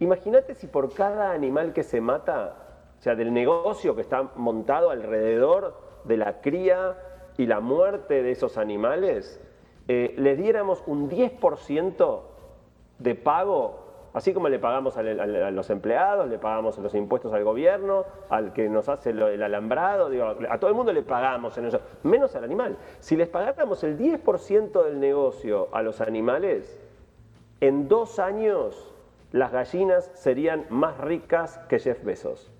Imagínate 0.00 0.54
si 0.54 0.66
por 0.66 0.92
cada 0.92 1.32
animal 1.32 1.72
que 1.72 1.82
se 1.82 2.00
mata, 2.00 2.56
o 2.98 3.02
sea, 3.02 3.14
del 3.14 3.32
negocio 3.32 3.94
que 3.94 4.00
está 4.00 4.30
montado 4.36 4.90
alrededor 4.90 5.80
de 6.04 6.16
la 6.16 6.40
cría 6.40 6.96
y 7.38 7.46
la 7.46 7.60
muerte 7.60 8.22
de 8.22 8.32
esos 8.32 8.58
animales, 8.58 9.40
eh, 9.88 10.14
les 10.16 10.38
diéramos 10.38 10.82
un 10.86 11.08
10% 11.08 12.20
de 12.98 13.14
pago, 13.14 13.81
así 14.14 14.32
como 14.32 14.48
le 14.48 14.58
pagamos 14.58 14.96
a, 14.96 15.02
los 15.02 15.70
empleados, 15.70 16.28
le 16.28 16.38
pagamos 16.38 16.78
los 16.78 16.94
impuestos 16.94 17.32
al 17.32 17.44
gobierno, 17.44 18.04
al 18.28 18.52
que 18.52 18.68
nos 18.68 18.88
hace 18.88 19.10
el 19.10 19.42
alambrado, 19.42 20.10
a 20.48 20.58
todo 20.58 20.70
el 20.70 20.76
mundo 20.76 20.92
le 20.92 21.02
pagamos 21.02 21.56
en 21.58 21.66
eso, 21.66 21.80
menos 22.02 22.34
al 22.36 22.44
animal. 22.44 22.76
Si 23.00 23.16
les 23.16 23.28
pagáramos 23.28 23.82
el 23.84 23.98
10% 23.98 24.84
del 24.84 25.00
negocio 25.00 25.68
a 25.72 25.82
los 25.82 26.00
animales, 26.00 26.78
en 27.60 27.88
dos 27.88 28.18
años 28.18 28.92
las 29.32 29.52
gallinas 29.52 30.10
serían 30.14 30.66
más 30.68 30.98
ricas 30.98 31.58
que 31.68 31.78
Jeff 31.78 32.04
Bezos. 32.04 32.50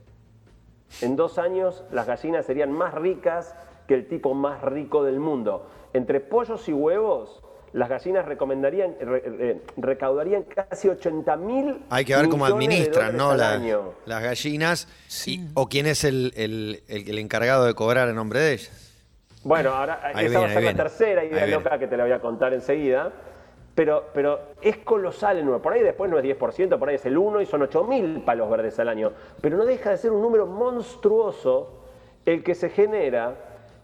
En 1.00 1.16
dos 1.16 1.38
años 1.38 1.84
las 1.90 2.06
gallinas 2.06 2.46
serían 2.46 2.72
más 2.72 2.94
ricas 2.94 3.54
que 3.86 3.94
el 3.94 4.08
tipo 4.08 4.34
más 4.34 4.62
rico 4.62 5.04
del 5.04 5.20
mundo. 5.20 5.66
Entre 5.92 6.20
pollos 6.20 6.68
y 6.68 6.72
huevos, 6.72 7.42
las 7.72 7.88
gallinas 7.88 8.26
recomendarían, 8.26 8.96
eh, 9.00 9.62
recaudarían 9.76 10.42
casi 10.42 10.88
80 10.88 11.36
mil. 11.36 11.84
Hay 11.88 12.04
que 12.04 12.14
ver 12.14 12.28
cómo 12.28 12.44
administran, 12.44 13.16
¿no? 13.16 13.34
las 13.34 14.22
gallinas 14.22 14.88
o 15.54 15.68
quién 15.68 15.86
es 15.86 16.04
el, 16.04 16.32
el, 16.36 17.18
encargado 17.18 17.64
de 17.64 17.74
cobrar 17.74 18.08
en 18.08 18.16
nombre 18.16 18.40
de 18.40 18.52
ellas. 18.54 18.92
Bueno, 19.44 19.70
ahora 19.70 20.12
esa 20.20 20.38
va 20.38 20.46
a 20.46 20.50
ser 20.50 20.62
la 20.62 20.74
tercera 20.74 21.24
idea 21.24 21.46
loca 21.46 21.78
que 21.78 21.86
te 21.86 21.96
la 21.96 22.04
voy 22.04 22.12
a 22.12 22.20
contar 22.20 22.52
enseguida. 22.52 23.12
Pero, 23.74 24.10
pero 24.12 24.38
es 24.60 24.76
colosal 24.78 25.38
el 25.38 25.46
número. 25.46 25.62
Por 25.62 25.72
ahí 25.72 25.80
después 25.80 26.10
no 26.10 26.18
es 26.18 26.24
10%, 26.24 26.78
por 26.78 26.90
ahí 26.90 26.96
es 26.96 27.06
el 27.06 27.16
1 27.16 27.40
y 27.40 27.46
son 27.46 27.62
8.000 27.62 28.22
palos 28.22 28.50
verdes 28.50 28.78
al 28.78 28.90
año. 28.90 29.12
Pero 29.40 29.56
no 29.56 29.64
deja 29.64 29.88
de 29.88 29.96
ser 29.96 30.10
un 30.10 30.20
número 30.20 30.46
monstruoso 30.46 31.80
el 32.26 32.44
que 32.44 32.54
se 32.54 32.68
genera 32.68 33.34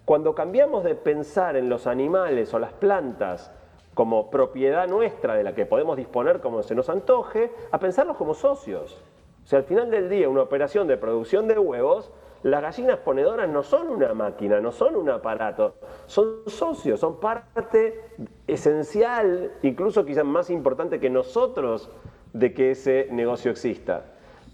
cuando 0.04 0.34
cambiamos 0.34 0.84
de 0.84 0.94
pensar 0.94 1.56
en 1.56 1.70
los 1.70 1.86
animales 1.86 2.52
o 2.52 2.58
las 2.58 2.74
plantas 2.74 3.50
como 3.98 4.30
propiedad 4.30 4.86
nuestra 4.86 5.34
de 5.34 5.42
la 5.42 5.56
que 5.56 5.66
podemos 5.66 5.96
disponer 5.96 6.38
como 6.38 6.62
se 6.62 6.76
nos 6.76 6.88
antoje, 6.88 7.50
a 7.72 7.80
pensarlos 7.80 8.16
como 8.16 8.32
socios. 8.32 8.96
O 9.42 9.46
sea, 9.48 9.58
al 9.58 9.64
final 9.64 9.90
del 9.90 10.08
día, 10.08 10.28
una 10.28 10.42
operación 10.42 10.86
de 10.86 10.96
producción 10.96 11.48
de 11.48 11.58
huevos 11.58 12.12
las 12.44 12.62
gallinas 12.62 12.98
ponedoras 12.98 13.48
no 13.48 13.64
son 13.64 13.88
una 13.88 14.14
máquina, 14.14 14.60
no 14.60 14.70
son 14.70 14.94
un 14.94 15.10
aparato, 15.10 15.74
son 16.06 16.42
socios, 16.46 17.00
son 17.00 17.18
parte 17.18 18.00
esencial, 18.46 19.50
incluso 19.62 20.04
quizás 20.04 20.24
más 20.24 20.48
importante 20.48 21.00
que 21.00 21.10
nosotros, 21.10 21.90
de 22.32 22.54
que 22.54 22.70
ese 22.70 23.08
negocio 23.10 23.50
exista. 23.50 24.04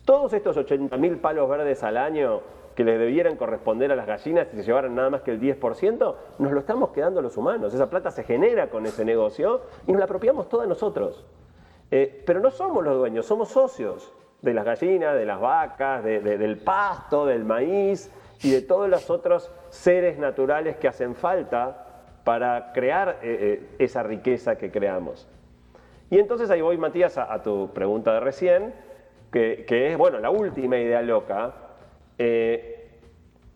Todos 0.06 0.32
estos 0.32 0.56
80.000 0.56 1.20
palos 1.20 1.50
verdes 1.50 1.82
al 1.82 1.98
año 1.98 2.40
que 2.74 2.84
le 2.84 2.98
debieran 2.98 3.36
corresponder 3.36 3.92
a 3.92 3.96
las 3.96 4.06
gallinas 4.06 4.48
si 4.48 4.56
se 4.56 4.62
llevaran 4.62 4.94
nada 4.94 5.10
más 5.10 5.22
que 5.22 5.30
el 5.30 5.40
10%, 5.40 6.14
nos 6.38 6.52
lo 6.52 6.60
estamos 6.60 6.90
quedando 6.90 7.22
los 7.22 7.36
humanos. 7.36 7.72
Esa 7.74 7.88
plata 7.88 8.10
se 8.10 8.24
genera 8.24 8.68
con 8.68 8.86
ese 8.86 9.04
negocio 9.04 9.62
y 9.86 9.92
nos 9.92 9.98
la 9.98 10.04
apropiamos 10.04 10.48
todos 10.48 10.66
nosotros. 10.66 11.24
Eh, 11.90 12.22
pero 12.26 12.40
no 12.40 12.50
somos 12.50 12.82
los 12.84 12.96
dueños, 12.96 13.26
somos 13.26 13.48
socios 13.50 14.12
de 14.42 14.52
las 14.52 14.64
gallinas, 14.64 15.14
de 15.14 15.24
las 15.24 15.40
vacas, 15.40 16.04
del 16.04 16.58
pasto, 16.58 17.24
del 17.24 17.44
maíz 17.44 18.10
y 18.42 18.50
de 18.50 18.62
todos 18.62 18.88
los 18.88 19.08
otros 19.08 19.50
seres 19.70 20.18
naturales 20.18 20.76
que 20.76 20.88
hacen 20.88 21.14
falta 21.14 21.84
para 22.24 22.72
crear 22.72 23.20
eh, 23.22 23.60
eh, 23.62 23.76
esa 23.78 24.02
riqueza 24.02 24.56
que 24.56 24.70
creamos. 24.70 25.28
Y 26.10 26.18
entonces 26.18 26.50
ahí 26.50 26.60
voy, 26.60 26.76
Matías, 26.76 27.16
a, 27.18 27.42
tu 27.42 27.70
pregunta 27.72 28.12
de 28.14 28.20
recién, 28.20 28.74
que, 29.32 29.64
es, 29.68 29.98
bueno, 29.98 30.20
la 30.20 30.30
última 30.30 30.76
idea 30.78 31.02
loca. 31.02 31.54
Eh, 32.18 33.00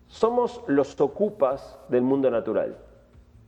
somos 0.07 0.63
los 0.67 0.99
ocupas 0.99 1.79
del 1.89 2.01
mundo 2.01 2.31
natural. 2.31 2.77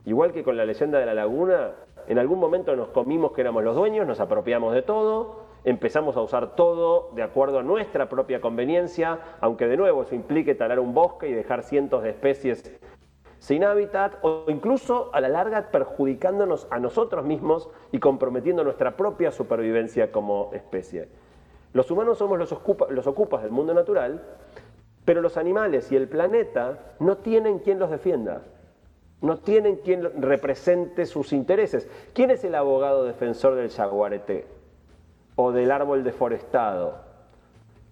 Igual 0.06 0.32
que 0.32 0.44
con 0.44 0.58
la 0.58 0.66
leyenda 0.66 1.00
de 1.00 1.06
la 1.06 1.14
laguna, 1.14 1.72
en 2.08 2.18
algún 2.18 2.40
momento 2.40 2.76
nos 2.76 2.90
comimos 2.90 3.34
que 3.34 3.42
éramos 3.42 3.64
los 3.64 3.76
dueños, 3.76 4.08
nos 4.08 4.20
apropiamos 4.20 4.74
de 4.74 4.82
todo, 4.82 5.42
empezamos 5.64 6.18
a 6.18 6.22
usar 6.22 6.56
todo 6.56 7.12
de 7.16 7.24
acuerdo 7.24 7.60
a 7.60 7.64
nuestra 7.64 8.10
propia 8.10 8.42
conveniencia, 8.42 9.20
aunque 9.42 9.68
de 9.68 9.78
nuevo 9.78 10.04
eso 10.04 10.16
implique 10.16 10.56
talar 10.56 10.80
un 10.80 10.94
bosque 10.94 11.30
y 11.30 11.34
dejar 11.34 11.64
cientos 11.64 12.04
de 12.04 12.12
especies 12.12 12.80
sin 13.40 13.64
hábitat 13.64 14.18
o 14.22 14.46
incluso 14.50 15.10
a 15.14 15.20
la 15.20 15.28
larga 15.28 15.72
perjudicándonos 15.72 16.68
a 16.70 16.80
nosotros 16.80 17.26
mismos 17.26 17.70
y 17.92 17.98
comprometiendo 17.98 18.64
nuestra 18.64 18.96
propia 18.96 19.32
supervivencia 19.32 20.12
como 20.12 20.52
especie. 20.54 21.10
Los 21.74 21.90
humanos 21.90 22.20
somos 22.20 22.38
los, 22.38 22.56
los 22.90 23.08
ocupas 23.08 23.42
del 23.42 23.52
mundo 23.52 23.74
natural, 23.74 24.22
pero 25.06 25.22
los 25.22 25.38
animales 25.38 25.92
y 25.92 25.96
el 25.96 26.08
planeta 26.08 26.80
no 27.00 27.18
tienen 27.18 27.60
quien 27.60 27.80
los 27.80 27.90
defienda, 27.90 28.44
no 29.22 29.38
tienen 29.38 29.78
quien 29.78 30.22
represente 30.22 31.06
sus 31.06 31.34
intereses. 31.34 31.88
¿Quién 32.14 32.32
es 32.32 32.44
el 32.44 32.56
abogado 32.56 33.04
defensor 33.04 33.56
del 33.56 33.70
jaguarete? 33.70 34.46
o 35.36 35.52
del 35.52 35.72
árbol 35.72 36.04
deforestado? 36.04 37.00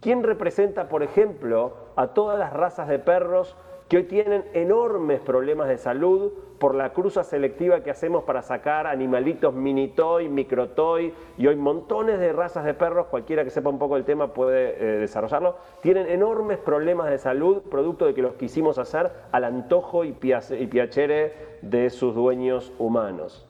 ¿Quién 0.02 0.24
representa, 0.24 0.88
por 0.88 1.04
ejemplo, 1.04 1.74
a 1.96 2.08
todas 2.08 2.40
las 2.40 2.54
razas 2.54 2.88
de 2.88 3.00
perros 3.00 3.56
que 3.88 3.98
hoy 3.98 4.04
tienen 4.04 4.46
enormes 4.54 5.20
problemas 5.20 5.68
de 5.68 5.78
salud 5.78 6.32
por 6.60 6.76
la 6.76 6.92
cruza 6.92 7.24
selectiva 7.24 7.82
que 7.82 7.90
hacemos 7.90 8.24
para 8.26 8.42
sacar 8.42 8.86
animalitos 8.86 9.54
mini 9.54 9.88
toy, 9.88 10.28
micro 10.28 10.70
toy 10.70 11.14
y 11.38 11.48
hoy 11.48 11.56
montones 11.56 12.20
de 12.20 12.34
razas 12.34 12.66
de 12.66 12.74
perros, 12.74 13.08
cualquiera 13.08 13.44
que 13.44 13.50
sepa 13.50 13.70
un 13.70 13.80
poco 13.80 13.96
el 13.96 14.04
tema 14.04 14.34
puede 14.34 14.76
eh, 14.78 15.00
desarrollarlo, 15.00 15.56
tienen 15.82 16.08
enormes 16.08 16.58
problemas 16.58 17.10
de 17.10 17.18
salud 17.18 17.62
producto 17.64 18.06
de 18.06 18.14
que 18.14 18.22
los 18.22 18.34
quisimos 18.34 18.78
hacer 18.78 19.10
al 19.32 19.46
antojo 19.46 20.04
y, 20.04 20.10
y 20.10 20.68
piacere 20.68 21.34
de 21.62 21.90
sus 21.90 22.14
dueños 22.14 22.74
humanos. 22.78 23.48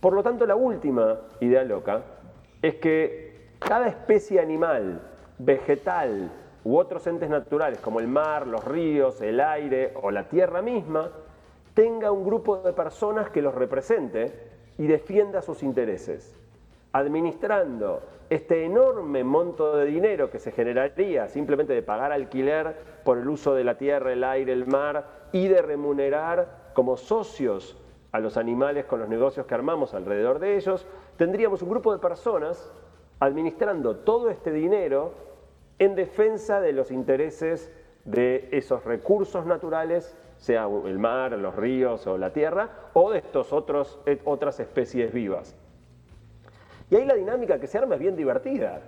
Por 0.00 0.12
lo 0.12 0.22
tanto, 0.22 0.44
la 0.44 0.56
última 0.56 1.20
idea 1.40 1.62
loca 1.64 2.02
es 2.60 2.74
que 2.74 3.54
cada 3.58 3.86
especie 3.86 4.40
animal, 4.40 5.00
vegetal 5.38 6.30
u 6.64 6.76
otros 6.76 7.06
entes 7.06 7.30
naturales 7.30 7.78
como 7.78 8.00
el 8.00 8.08
mar, 8.08 8.46
los 8.46 8.64
ríos, 8.64 9.20
el 9.20 9.40
aire 9.40 9.92
o 10.02 10.10
la 10.10 10.28
tierra 10.28 10.62
misma, 10.62 11.10
tenga 11.74 12.12
un 12.12 12.24
grupo 12.24 12.58
de 12.58 12.72
personas 12.72 13.30
que 13.30 13.42
los 13.42 13.54
represente 13.54 14.32
y 14.78 14.86
defienda 14.86 15.42
sus 15.42 15.62
intereses. 15.62 16.34
Administrando 16.92 18.02
este 18.30 18.64
enorme 18.64 19.24
monto 19.24 19.76
de 19.76 19.84
dinero 19.84 20.30
que 20.30 20.38
se 20.38 20.52
generaría 20.52 21.28
simplemente 21.28 21.72
de 21.72 21.82
pagar 21.82 22.12
alquiler 22.12 22.74
por 23.04 23.18
el 23.18 23.28
uso 23.28 23.54
de 23.54 23.64
la 23.64 23.76
tierra, 23.76 24.12
el 24.12 24.24
aire, 24.24 24.52
el 24.52 24.66
mar 24.66 25.28
y 25.32 25.48
de 25.48 25.60
remunerar 25.60 26.70
como 26.72 26.96
socios 26.96 27.76
a 28.12 28.20
los 28.20 28.36
animales 28.36 28.84
con 28.84 29.00
los 29.00 29.08
negocios 29.08 29.46
que 29.46 29.54
armamos 29.54 29.92
alrededor 29.92 30.38
de 30.38 30.56
ellos, 30.56 30.86
tendríamos 31.16 31.62
un 31.62 31.70
grupo 31.70 31.92
de 31.92 31.98
personas 31.98 32.72
administrando 33.18 33.96
todo 33.96 34.30
este 34.30 34.52
dinero 34.52 35.12
en 35.78 35.96
defensa 35.96 36.60
de 36.60 36.72
los 36.72 36.90
intereses 36.92 37.72
de 38.04 38.48
esos 38.52 38.84
recursos 38.84 39.46
naturales, 39.46 40.16
sea 40.44 40.68
el 40.84 40.98
mar, 40.98 41.32
los 41.32 41.56
ríos 41.56 42.06
o 42.06 42.18
la 42.18 42.30
tierra, 42.30 42.68
o 42.92 43.10
de 43.10 43.18
estas 43.18 43.50
otras 43.52 44.60
especies 44.60 45.12
vivas. 45.12 45.56
Y 46.90 46.96
ahí 46.96 47.06
la 47.06 47.14
dinámica 47.14 47.58
que 47.58 47.66
se 47.66 47.78
arma 47.78 47.94
es 47.94 48.00
bien 48.00 48.14
divertida. 48.14 48.82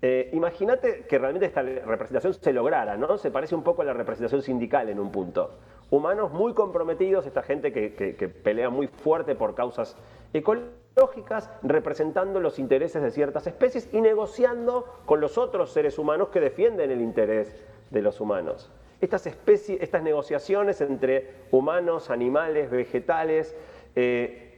Eh, 0.00 0.30
Imagínate 0.32 1.04
que 1.06 1.18
realmente 1.18 1.46
esta 1.46 1.62
representación 1.62 2.32
se 2.34 2.52
lograra, 2.54 2.96
¿no? 2.96 3.18
Se 3.18 3.30
parece 3.30 3.54
un 3.54 3.62
poco 3.62 3.82
a 3.82 3.84
la 3.84 3.92
representación 3.92 4.40
sindical 4.40 4.88
en 4.88 4.98
un 4.98 5.12
punto. 5.12 5.58
Humanos 5.90 6.32
muy 6.32 6.54
comprometidos, 6.54 7.26
esta 7.26 7.42
gente 7.42 7.70
que, 7.70 7.94
que 7.94 8.28
pelea 8.28 8.70
muy 8.70 8.86
fuerte 8.86 9.34
por 9.34 9.54
causas 9.54 9.94
ecológicas, 10.32 11.50
representando 11.62 12.40
los 12.40 12.58
intereses 12.58 13.02
de 13.02 13.10
ciertas 13.10 13.46
especies 13.46 13.90
y 13.92 14.00
negociando 14.00 14.86
con 15.04 15.20
los 15.20 15.36
otros 15.36 15.70
seres 15.70 15.98
humanos 15.98 16.30
que 16.30 16.40
defienden 16.40 16.90
el 16.90 17.02
interés 17.02 17.54
de 17.90 18.00
los 18.00 18.22
humanos. 18.22 18.72
Estas, 19.02 19.26
especies, 19.26 19.82
estas 19.82 20.02
negociaciones 20.02 20.80
entre 20.80 21.34
humanos, 21.50 22.08
animales, 22.08 22.70
vegetales, 22.70 23.54
eh, 23.94 24.48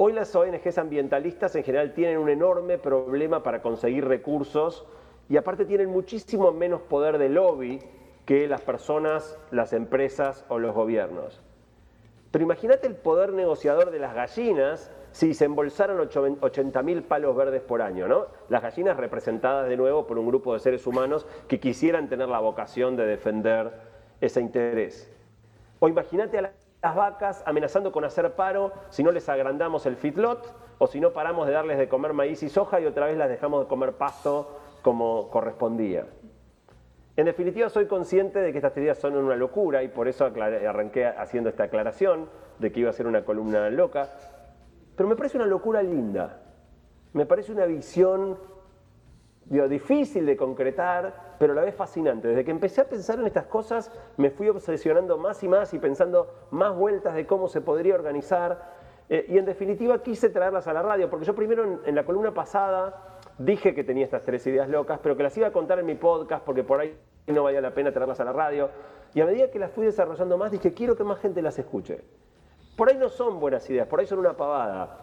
Hoy 0.00 0.12
las 0.12 0.32
ONGs 0.36 0.78
ambientalistas 0.78 1.56
en 1.56 1.64
general 1.64 1.92
tienen 1.92 2.18
un 2.18 2.28
enorme 2.28 2.78
problema 2.78 3.42
para 3.42 3.62
conseguir 3.62 4.04
recursos 4.06 4.86
y 5.28 5.36
aparte 5.36 5.64
tienen 5.64 5.90
muchísimo 5.90 6.52
menos 6.52 6.82
poder 6.82 7.18
de 7.18 7.28
lobby 7.28 7.80
que 8.24 8.46
las 8.46 8.60
personas, 8.60 9.36
las 9.50 9.72
empresas 9.72 10.44
o 10.48 10.60
los 10.60 10.72
gobiernos. 10.72 11.42
Pero 12.30 12.44
imagínate 12.44 12.86
el 12.86 12.94
poder 12.94 13.32
negociador 13.32 13.90
de 13.90 13.98
las 13.98 14.14
gallinas 14.14 14.90
si 15.12 15.32
se 15.34 15.46
embolsaran 15.46 15.96
80.000 15.96 17.02
palos 17.02 17.34
verdes 17.34 17.62
por 17.62 17.80
año, 17.80 18.06
¿no? 18.06 18.26
Las 18.48 18.62
gallinas 18.62 18.96
representadas 18.96 19.68
de 19.68 19.76
nuevo 19.76 20.06
por 20.06 20.18
un 20.18 20.26
grupo 20.26 20.52
de 20.52 20.60
seres 20.60 20.86
humanos 20.86 21.26
que 21.48 21.58
quisieran 21.58 22.08
tener 22.08 22.28
la 22.28 22.40
vocación 22.40 22.96
de 22.96 23.06
defender 23.06 23.72
ese 24.20 24.40
interés. 24.40 25.10
O 25.80 25.88
imagínate 25.88 26.38
a 26.38 26.52
las 26.82 26.94
vacas 26.94 27.42
amenazando 27.46 27.92
con 27.92 28.04
hacer 28.04 28.32
paro 28.34 28.72
si 28.90 29.02
no 29.02 29.10
les 29.10 29.28
agrandamos 29.28 29.86
el 29.86 29.96
fitlot 29.96 30.54
o 30.78 30.86
si 30.86 31.00
no 31.00 31.12
paramos 31.12 31.46
de 31.46 31.54
darles 31.54 31.78
de 31.78 31.88
comer 31.88 32.12
maíz 32.12 32.42
y 32.42 32.48
soja 32.48 32.80
y 32.80 32.86
otra 32.86 33.06
vez 33.06 33.16
las 33.16 33.28
dejamos 33.28 33.62
de 33.62 33.68
comer 33.68 33.94
pasto 33.94 34.58
como 34.82 35.30
correspondía. 35.30 36.06
En 37.18 37.24
definitiva, 37.24 37.68
soy 37.68 37.86
consciente 37.86 38.38
de 38.38 38.52
que 38.52 38.58
estas 38.58 38.74
teorías 38.74 38.96
son 38.96 39.16
una 39.16 39.34
locura 39.34 39.82
y 39.82 39.88
por 39.88 40.06
eso 40.06 40.24
arranqué 40.24 41.04
haciendo 41.04 41.50
esta 41.50 41.64
aclaración 41.64 42.28
de 42.60 42.70
que 42.70 42.78
iba 42.78 42.90
a 42.90 42.92
ser 42.92 43.08
una 43.08 43.24
columna 43.24 43.68
loca, 43.70 44.08
pero 44.94 45.08
me 45.08 45.16
parece 45.16 45.36
una 45.36 45.46
locura 45.46 45.82
linda, 45.82 46.40
me 47.14 47.26
parece 47.26 47.50
una 47.50 47.66
visión 47.66 48.38
difícil 49.68 50.26
de 50.26 50.36
concretar, 50.36 51.34
pero 51.40 51.54
a 51.54 51.56
la 51.56 51.62
vez 51.62 51.74
fascinante. 51.74 52.28
Desde 52.28 52.44
que 52.44 52.52
empecé 52.52 52.82
a 52.82 52.88
pensar 52.88 53.18
en 53.18 53.26
estas 53.26 53.46
cosas, 53.46 53.90
me 54.16 54.30
fui 54.30 54.48
obsesionando 54.48 55.18
más 55.18 55.42
y 55.42 55.48
más 55.48 55.74
y 55.74 55.80
pensando 55.80 56.46
más 56.52 56.72
vueltas 56.76 57.16
de 57.16 57.26
cómo 57.26 57.48
se 57.48 57.60
podría 57.60 57.96
organizar. 57.96 58.76
Eh, 59.08 59.26
y 59.28 59.38
en 59.38 59.44
definitiva 59.44 60.00
quise 60.04 60.30
traerlas 60.30 60.68
a 60.68 60.72
la 60.72 60.82
radio, 60.82 61.10
porque 61.10 61.26
yo 61.26 61.34
primero 61.34 61.80
en, 61.84 61.94
la 61.96 62.04
columna 62.04 62.32
pasada 62.32 63.17
dije 63.38 63.74
que 63.74 63.84
tenía 63.84 64.04
estas 64.04 64.24
tres 64.24 64.46
ideas 64.46 64.68
locas, 64.68 65.00
pero 65.02 65.16
que 65.16 65.22
las 65.22 65.36
iba 65.36 65.46
a 65.46 65.52
contar 65.52 65.78
en 65.78 65.86
mi 65.86 65.94
podcast, 65.94 66.44
porque 66.44 66.64
por 66.64 66.80
ahí 66.80 66.96
no 67.26 67.42
valía 67.42 67.60
la 67.60 67.72
pena 67.72 67.92
traerlas 67.92 68.20
a 68.20 68.24
la 68.24 68.32
radio. 68.32 68.70
Y 69.14 69.20
a 69.20 69.26
medida 69.26 69.50
que 69.50 69.58
las 69.58 69.72
fui 69.72 69.86
desarrollando 69.86 70.36
más, 70.36 70.50
dije, 70.50 70.72
quiero 70.74 70.96
que 70.96 71.04
más 71.04 71.18
gente 71.20 71.40
las 71.42 71.58
escuche. 71.58 72.00
Por 72.76 72.90
ahí 72.90 72.96
no 72.96 73.08
son 73.08 73.40
buenas 73.40 73.68
ideas, 73.70 73.88
por 73.88 74.00
ahí 74.00 74.06
son 74.06 74.18
una 74.18 74.36
pavada 74.36 74.98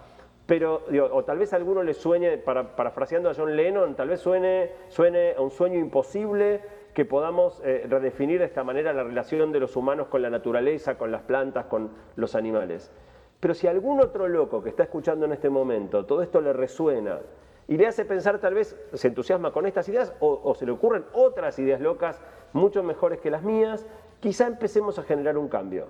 pero, 0.45 0.84
o 1.12 1.24
tal 1.24 1.39
vez 1.39 1.54
a 1.54 1.56
alguno 1.56 1.82
le 1.82 1.93
sueñe, 1.93 2.38
para, 2.38 2.76
parafraseando 2.76 3.30
a 3.30 3.34
John 3.34 3.56
Lennon, 3.56 3.95
tal 3.95 4.10
vez 4.10 4.19
suene, 4.19 4.71
suene 4.89 5.34
a 5.36 5.41
un 5.41 5.50
sueño 5.50 5.80
imposible 5.80 6.62
que 6.93 7.04
podamos 7.04 7.62
eh, 7.65 7.86
redefinir 7.89 8.39
de 8.39 8.45
esta 8.45 8.63
manera 8.63 8.93
la 8.93 9.04
relación 9.04 9.52
de 9.52 9.60
los 9.60 9.76
humanos 9.76 10.08
con 10.08 10.21
la 10.21 10.30
naturaleza, 10.30 10.98
con 10.98 11.12
las 11.12 11.24
plantas, 11.24 11.65
con 11.65 11.89
los 12.15 12.36
animales. 12.36 12.91
Pero 13.39 13.54
si 13.56 13.67
algún 13.67 14.00
otro 14.00 14.28
loco 14.28 14.62
que 14.62 14.69
está 14.69 14.84
escuchando 14.84 15.26
en 15.26 15.34
este 15.34 15.50
momento 15.50 16.06
todo 16.06 16.21
esto 16.21 16.39
le 16.41 16.54
resuena 16.54 17.19
y 17.67 17.78
le 17.78 17.88
hace 17.88 18.06
pensar 18.06 18.39
tal 18.39 18.54
vez, 18.54 18.75
se 18.93 19.08
entusiasma 19.08 19.51
con 19.51 19.65
estas 19.65 19.89
ideas 19.89 20.13
o, 20.19 20.54
se 20.56 20.65
le 20.65 20.71
ocurren 20.71 21.06
otras 21.13 21.58
ideas 21.60 21.82
locas 21.82 22.21
mucho 22.54 22.84
mejores 22.84 23.19
que 23.19 23.32
las 23.32 23.43
mías, 23.43 23.86
quizá 24.19 24.47
empecemos 24.47 24.99
a 24.99 25.04
generar 25.04 25.38
un 25.38 25.47
cambio. 25.47 25.88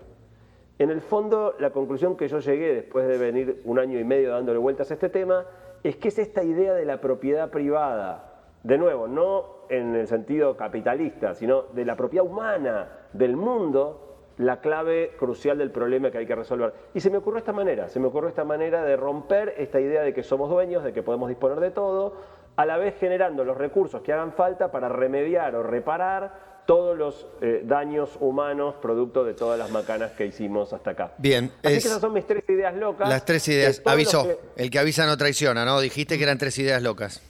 En 0.80 0.90
el 0.90 1.02
fondo, 1.02 1.56
la 1.60 1.72
conclusión 1.72 2.18
que 2.18 2.28
yo 2.28 2.40
llegué 2.40 2.74
después 2.74 3.08
de 3.08 3.18
venir 3.18 3.62
un 3.66 3.80
año 3.80 4.00
y 4.00 4.04
medio 4.04 4.32
dándole 4.32 4.60
vueltas 4.60 4.92
a 4.92 4.96
este 4.96 5.10
tema 5.10 5.46
es 5.84 5.96
que 5.98 6.08
es 6.08 6.18
esta 6.18 6.44
idea 6.44 6.74
de 6.74 6.86
la 6.86 7.00
propiedad 7.00 7.50
privada. 7.50 8.44
De 8.64 8.78
nuevo, 8.78 9.08
no 9.08 9.56
en 9.70 9.96
el 9.96 10.08
sentido 10.08 10.58
capitalista, 10.58 11.36
sino 11.36 11.64
de 11.74 11.86
la 11.86 11.96
propiedad 11.96 12.26
humana 12.26 12.90
del 13.14 13.36
mundo, 13.36 14.05
la 14.38 14.60
clave 14.60 15.14
crucial 15.18 15.58
del 15.58 15.72
problema 15.72 16.12
que 16.12 16.18
hay 16.18 16.26
que 16.26 16.36
resolver. 16.36 16.74
Y 16.94 17.00
se 17.00 17.10
me 17.10 17.18
ocurrió 17.18 17.40
esta 17.40 17.54
manera, 17.54 17.90
se 17.90 18.00
me 18.00 18.08
ocurrió 18.08 18.30
esta 18.30 18.44
manera 18.44 18.84
de 18.84 18.96
romper 18.98 19.56
esta 19.58 19.80
idea 19.80 20.02
de 20.02 20.14
que 20.14 20.24
somos 20.24 20.50
dueños, 20.50 20.84
de 20.84 20.94
que 20.94 21.04
podemos 21.04 21.30
disponer 21.30 21.60
de 21.60 21.72
todo, 21.72 22.16
a 22.56 22.66
la 22.66 22.78
vez 22.78 22.96
generando 23.00 23.44
los 23.44 23.58
recursos 23.58 24.02
que 24.02 24.14
hagan 24.14 24.34
falta 24.34 24.72
para 24.72 24.90
remediar 24.90 25.56
o 25.56 25.64
reparar 25.64 26.56
todos 26.66 26.98
los 26.98 27.28
eh, 27.42 27.62
daños 27.64 28.18
humanos 28.20 28.76
producto 28.82 29.24
de 29.24 29.34
todas 29.34 29.58
las 29.60 29.70
macanas 29.70 30.12
que 30.12 30.26
hicimos 30.26 30.74
hasta 30.74 30.92
acá. 30.92 31.14
Bien. 31.18 31.52
Así 31.64 31.74
que 31.74 31.78
esas 31.78 32.02
son 32.02 32.14
mis 32.14 32.26
tres 32.26 32.44
ideas 32.50 32.76
locas. 32.76 33.08
Las 33.08 33.24
tres 33.24 33.48
ideas. 33.48 33.82
Avisó. 33.86 34.28
El 34.56 34.70
que 34.72 34.80
avisa 34.80 35.06
no 35.06 35.16
traiciona, 35.18 35.64
¿no? 35.64 35.80
Dijiste 35.80 36.18
que 36.18 36.24
eran 36.24 36.38
tres 36.38 36.58
ideas 36.58 36.82
locas. 36.82 37.22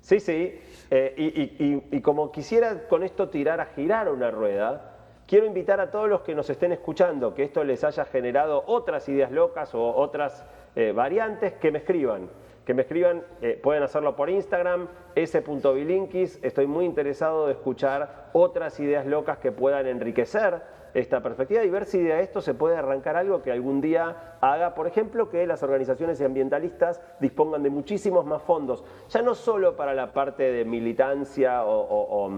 Sí, 0.00 0.20
sí. 0.20 0.60
Eh, 0.92 1.82
y, 1.92 2.00
como 2.00 2.32
quisiera 2.32 2.88
con 2.88 3.04
esto 3.04 3.28
tirar 3.28 3.60
a 3.60 3.66
girar 3.66 4.08
una 4.08 4.30
rueda, 4.30 4.99
quiero 5.30 5.46
invitar 5.46 5.80
a 5.80 5.92
todos 5.92 6.08
los 6.08 6.22
que 6.22 6.34
nos 6.34 6.50
estén 6.50 6.72
escuchando 6.72 7.32
que 7.34 7.44
esto 7.44 7.62
les 7.62 7.84
haya 7.84 8.04
generado 8.04 8.64
otras 8.66 9.08
ideas 9.08 9.30
locas 9.30 9.72
o 9.76 9.94
otras 9.94 10.44
eh, 10.74 10.90
variantes, 10.90 11.52
que 11.52 11.70
me 11.70 11.78
escriban 11.78 12.28
que 12.66 12.74
me 12.74 12.82
escriban, 12.82 13.24
eh, 13.40 13.58
pueden 13.60 13.82
hacerlo 13.82 14.14
por 14.14 14.30
Instagram, 14.30 14.86
s.bilinkis. 15.16 16.38
Estoy 16.40 16.68
muy 16.68 16.84
interesado 16.84 17.46
de 17.46 17.54
escuchar 17.54 18.30
otras 18.32 18.78
ideas 18.78 19.06
locas 19.06 19.38
que 19.38 19.50
puedan 19.50 19.88
enriquecer 19.88 20.62
esta 20.94 21.20
perspectiva 21.20 21.64
y 21.64 21.70
ver 21.70 21.84
si 21.84 22.00
de 22.00 22.20
esto 22.20 22.40
se 22.40 22.54
puede 22.54 22.76
arrancar 22.76 23.16
algo 23.16 23.42
que 23.42 23.50
algún 23.50 23.80
día 23.80 24.36
haga, 24.40 24.74
por 24.74 24.86
ejemplo, 24.86 25.30
que 25.30 25.44
las 25.48 25.64
organizaciones 25.64 26.20
ambientalistas 26.20 27.00
dispongan 27.18 27.64
de 27.64 27.70
muchísimos 27.70 28.24
más 28.24 28.42
fondos, 28.42 28.84
ya 29.08 29.22
no 29.22 29.34
solo 29.34 29.74
para 29.74 29.92
la 29.92 30.12
parte 30.12 30.52
de 30.52 30.64
militancia 30.64 31.64
o, 31.64 31.80
o 31.80 32.30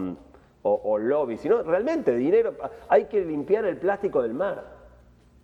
lobby, 0.64 1.36
sino 1.36 1.62
realmente 1.62 2.14
dinero. 2.14 2.54
Hay 2.88 3.06
que 3.06 3.24
limpiar 3.24 3.64
el 3.64 3.76
plástico 3.76 4.22
del 4.22 4.34
mar. 4.34 4.64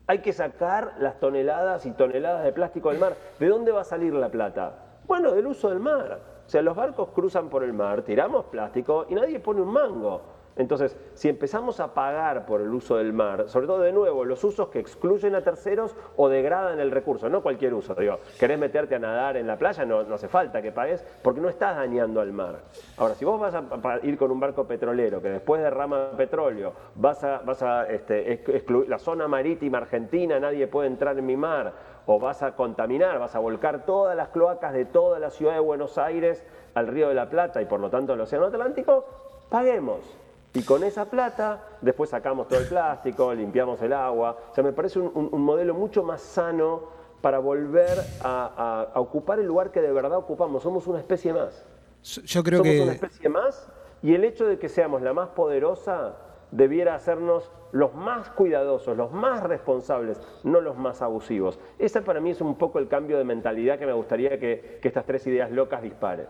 Hay 0.07 0.21
que 0.21 0.33
sacar 0.33 0.95
las 0.99 1.21
toneladas 1.21 1.85
y 1.85 1.91
toneladas 1.93 2.45
de 2.45 2.53
plástico 2.53 2.91
del 2.91 2.99
mar. 2.99 3.15
¿De 3.39 3.49
dónde 3.49 3.73
va 3.73 3.83
a 3.83 3.85
salir 3.85 4.15
la 4.15 4.31
plata? 4.31 5.01
Bueno, 5.07 5.33
del 5.33 5.47
uso 5.47 5.69
del 5.69 5.81
mar. 5.81 6.21
O 6.47 6.51
sea, 6.51 6.63
los 6.63 6.75
barcos 6.75 7.11
cruzan 7.11 7.51
por 7.51 7.63
el 7.63 7.75
mar, 7.75 8.03
tiramos 8.03 8.47
plástico 8.47 9.07
y 9.09 9.15
nadie 9.15 9.39
pone 9.39 9.61
un 9.61 9.73
mango. 9.73 10.23
Entonces, 10.59 10.97
si 11.15 11.29
empezamos 11.29 11.79
a 11.79 11.95
pagar 11.95 12.45
por 12.45 12.61
el 12.61 12.75
uso 12.75 12.97
del 12.97 13.13
mar, 13.13 13.49
sobre 13.49 13.69
todo 13.69 13.81
de 13.81 13.93
nuevo, 13.93 14.25
los 14.25 14.43
usos 14.43 14.69
que 14.69 14.81
excluyen 14.81 15.37
a 15.37 15.43
terceros 15.43 15.95
o 16.17 16.29
degradan 16.29 16.81
el 16.81 16.91
recurso, 16.91 17.29
no 17.29 17.43
cualquier 17.43 17.75
uso, 17.75 17.95
digo, 17.95 18.19
querés 18.41 18.59
meterte 18.59 18.97
a 18.97 18.99
nadar 18.99 19.37
en 19.37 19.47
la 19.47 19.57
playa, 19.57 19.85
no, 19.85 20.01
hace 20.01 20.27
falta 20.27 20.61
que 20.61 20.73
pagues 20.73 21.05
porque 21.23 21.41
no 21.41 21.49
estás 21.49 21.77
dañando 21.77 22.21
al 22.21 22.33
mar. 22.33 22.59
Ahora, 22.97 23.15
si 23.15 23.25
vos 23.25 23.39
vas 23.41 23.55
a, 23.55 23.63
ir 24.03 24.19
con 24.19 24.33
un 24.33 24.41
barco 24.41 24.67
petrolero 24.67 25.23
que 25.23 25.31
después 25.31 25.63
derrama 25.63 26.11
petróleo, 26.17 26.73
vas 26.97 27.23
a, 27.23 27.87
este, 27.89 28.33
excluir 28.33 28.89
la 28.89 28.99
zona 28.99 29.29
marítima 29.29 29.79
argentina, 29.79 30.41
nadie 30.41 30.67
puede 30.67 30.89
entrar 30.89 31.17
en 31.17 31.25
mi 31.25 31.37
mar, 31.37 31.73
o 32.07 32.19
vas 32.19 32.43
a 32.43 32.57
contaminar, 32.57 33.21
vas 33.21 33.37
a 33.37 33.39
volcar 33.39 33.85
todas 33.85 34.17
las 34.17 34.31
cloacas 34.31 34.73
de 34.73 34.87
toda 34.87 35.21
la 35.21 35.31
ciudad 35.31 35.53
de 35.53 35.61
Buenos 35.61 35.99
Aires 35.99 36.45
al 36.75 36.89
río 36.89 37.09
de 37.09 37.15
la 37.15 37.31
Plata 37.31 37.63
y 37.63 37.67
por 37.67 37.79
lo 37.79 37.91
tanto 37.91 38.15
al 38.15 38.21
Océano 38.21 38.47
Atlántico, 38.47 39.05
paguemos. 39.51 40.19
Y 40.55 40.63
con 40.63 40.83
esa 40.83 41.05
plata 41.05 41.79
después 41.81 42.11
sacamos 42.11 42.49
todo 42.49 42.59
el 42.59 42.67
plástico, 42.67 43.33
limpiamos 43.35 43.81
el 43.83 43.93
agua. 43.93 44.37
O 44.51 44.55
sea, 44.55 44.65
me 44.65 44.73
parece 44.73 44.99
un, 44.99 45.43
modelo 45.43 45.75
mucho 45.75 46.03
más 46.03 46.21
sano 46.21 46.97
para 47.21 47.39
volver 47.39 47.99
a, 48.23 48.87
a 48.95 49.01
ocupar 49.01 49.39
el 49.39 49.47
lugar 49.47 49.71
que 49.71 49.81
de 49.81 49.93
verdad 49.93 50.19
ocupamos. 50.19 50.63
Somos 50.63 50.87
una 50.87 50.99
especie 50.99 51.33
más. 51.33 51.65
Yo 52.03 52.43
creo 52.43 52.59
Somos 52.59 52.73
que 52.73 52.83
una 52.83 52.93
especie 52.93 53.29
más 53.29 53.69
y 54.03 54.15
el 54.15 54.25
hecho 54.25 54.47
de 54.47 54.59
que 54.59 54.69
seamos 54.69 55.03
la 55.03 55.13
más 55.13 55.29
poderosa 55.31 56.17
debiera 56.51 56.95
hacernos 56.95 57.51
los 57.73 57.95
más 57.95 58.31
cuidadosos, 58.31 58.97
los 58.97 59.13
más 59.13 59.43
responsables, 59.43 60.19
no 60.45 60.61
los 60.61 60.77
más 60.77 61.03
abusivos. 61.03 61.59
Ese 61.79 62.01
para 62.01 62.21
mí 62.21 62.31
es 62.31 62.41
un 62.41 62.57
poco 62.57 62.79
el 62.79 62.89
cambio 62.89 63.19
de 63.19 63.25
mentalidad 63.25 63.79
que 63.79 63.87
me 63.87 63.93
gustaría 63.93 64.39
que, 64.39 64.79
que 64.81 64.89
estas 64.89 65.05
tres 65.05 65.27
ideas 65.27 65.51
locas 65.51 65.83
disparen. 65.83 66.27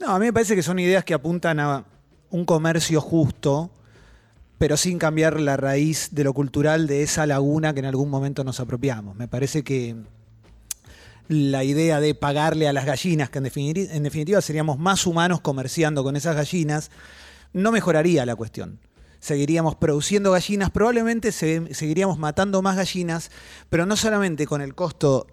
No, 0.00 0.10
a 0.10 0.18
mí 0.18 0.26
me 0.26 0.32
parece 0.32 0.54
que 0.54 0.62
son 0.62 0.78
ideas 0.78 1.04
que 1.04 1.14
apuntan 1.14 1.58
a 1.58 1.84
un 2.34 2.44
comercio 2.44 3.00
justo, 3.00 3.70
pero 4.58 4.76
sin 4.76 4.98
cambiar 4.98 5.38
la 5.38 5.56
raíz 5.56 6.08
de 6.10 6.24
lo 6.24 6.32
cultural 6.32 6.88
de 6.88 7.04
esa 7.04 7.26
laguna 7.26 7.72
que 7.74 7.78
en 7.78 7.86
algún 7.86 8.10
momento 8.10 8.42
nos 8.42 8.58
apropiamos. 8.58 9.14
Me 9.14 9.28
parece 9.28 9.62
que 9.62 9.94
la 11.28 11.62
idea 11.62 12.00
de 12.00 12.16
pagarle 12.16 12.66
a 12.66 12.72
las 12.72 12.86
gallinas, 12.86 13.30
que 13.30 13.38
en 13.38 14.02
definitiva, 14.02 14.40
seríamos 14.40 14.80
más 14.80 15.06
humanos 15.06 15.40
comerciando 15.42 16.02
con 16.02 16.16
esas 16.16 16.34
gallinas, 16.34 16.90
no 17.52 17.70
mejoraría 17.70 18.26
la 18.26 18.34
cuestión. 18.34 18.80
Seguiríamos 19.20 19.76
produciendo 19.76 20.32
gallinas, 20.32 20.70
probablemente 20.70 21.30
se- 21.30 21.72
seguiríamos 21.72 22.18
matando 22.18 22.62
más 22.62 22.76
gallinas, 22.76 23.30
pero 23.70 23.86
no 23.86 23.96
solamente 23.96 24.44
con 24.48 24.60
el 24.60 24.74
costo 24.74 25.28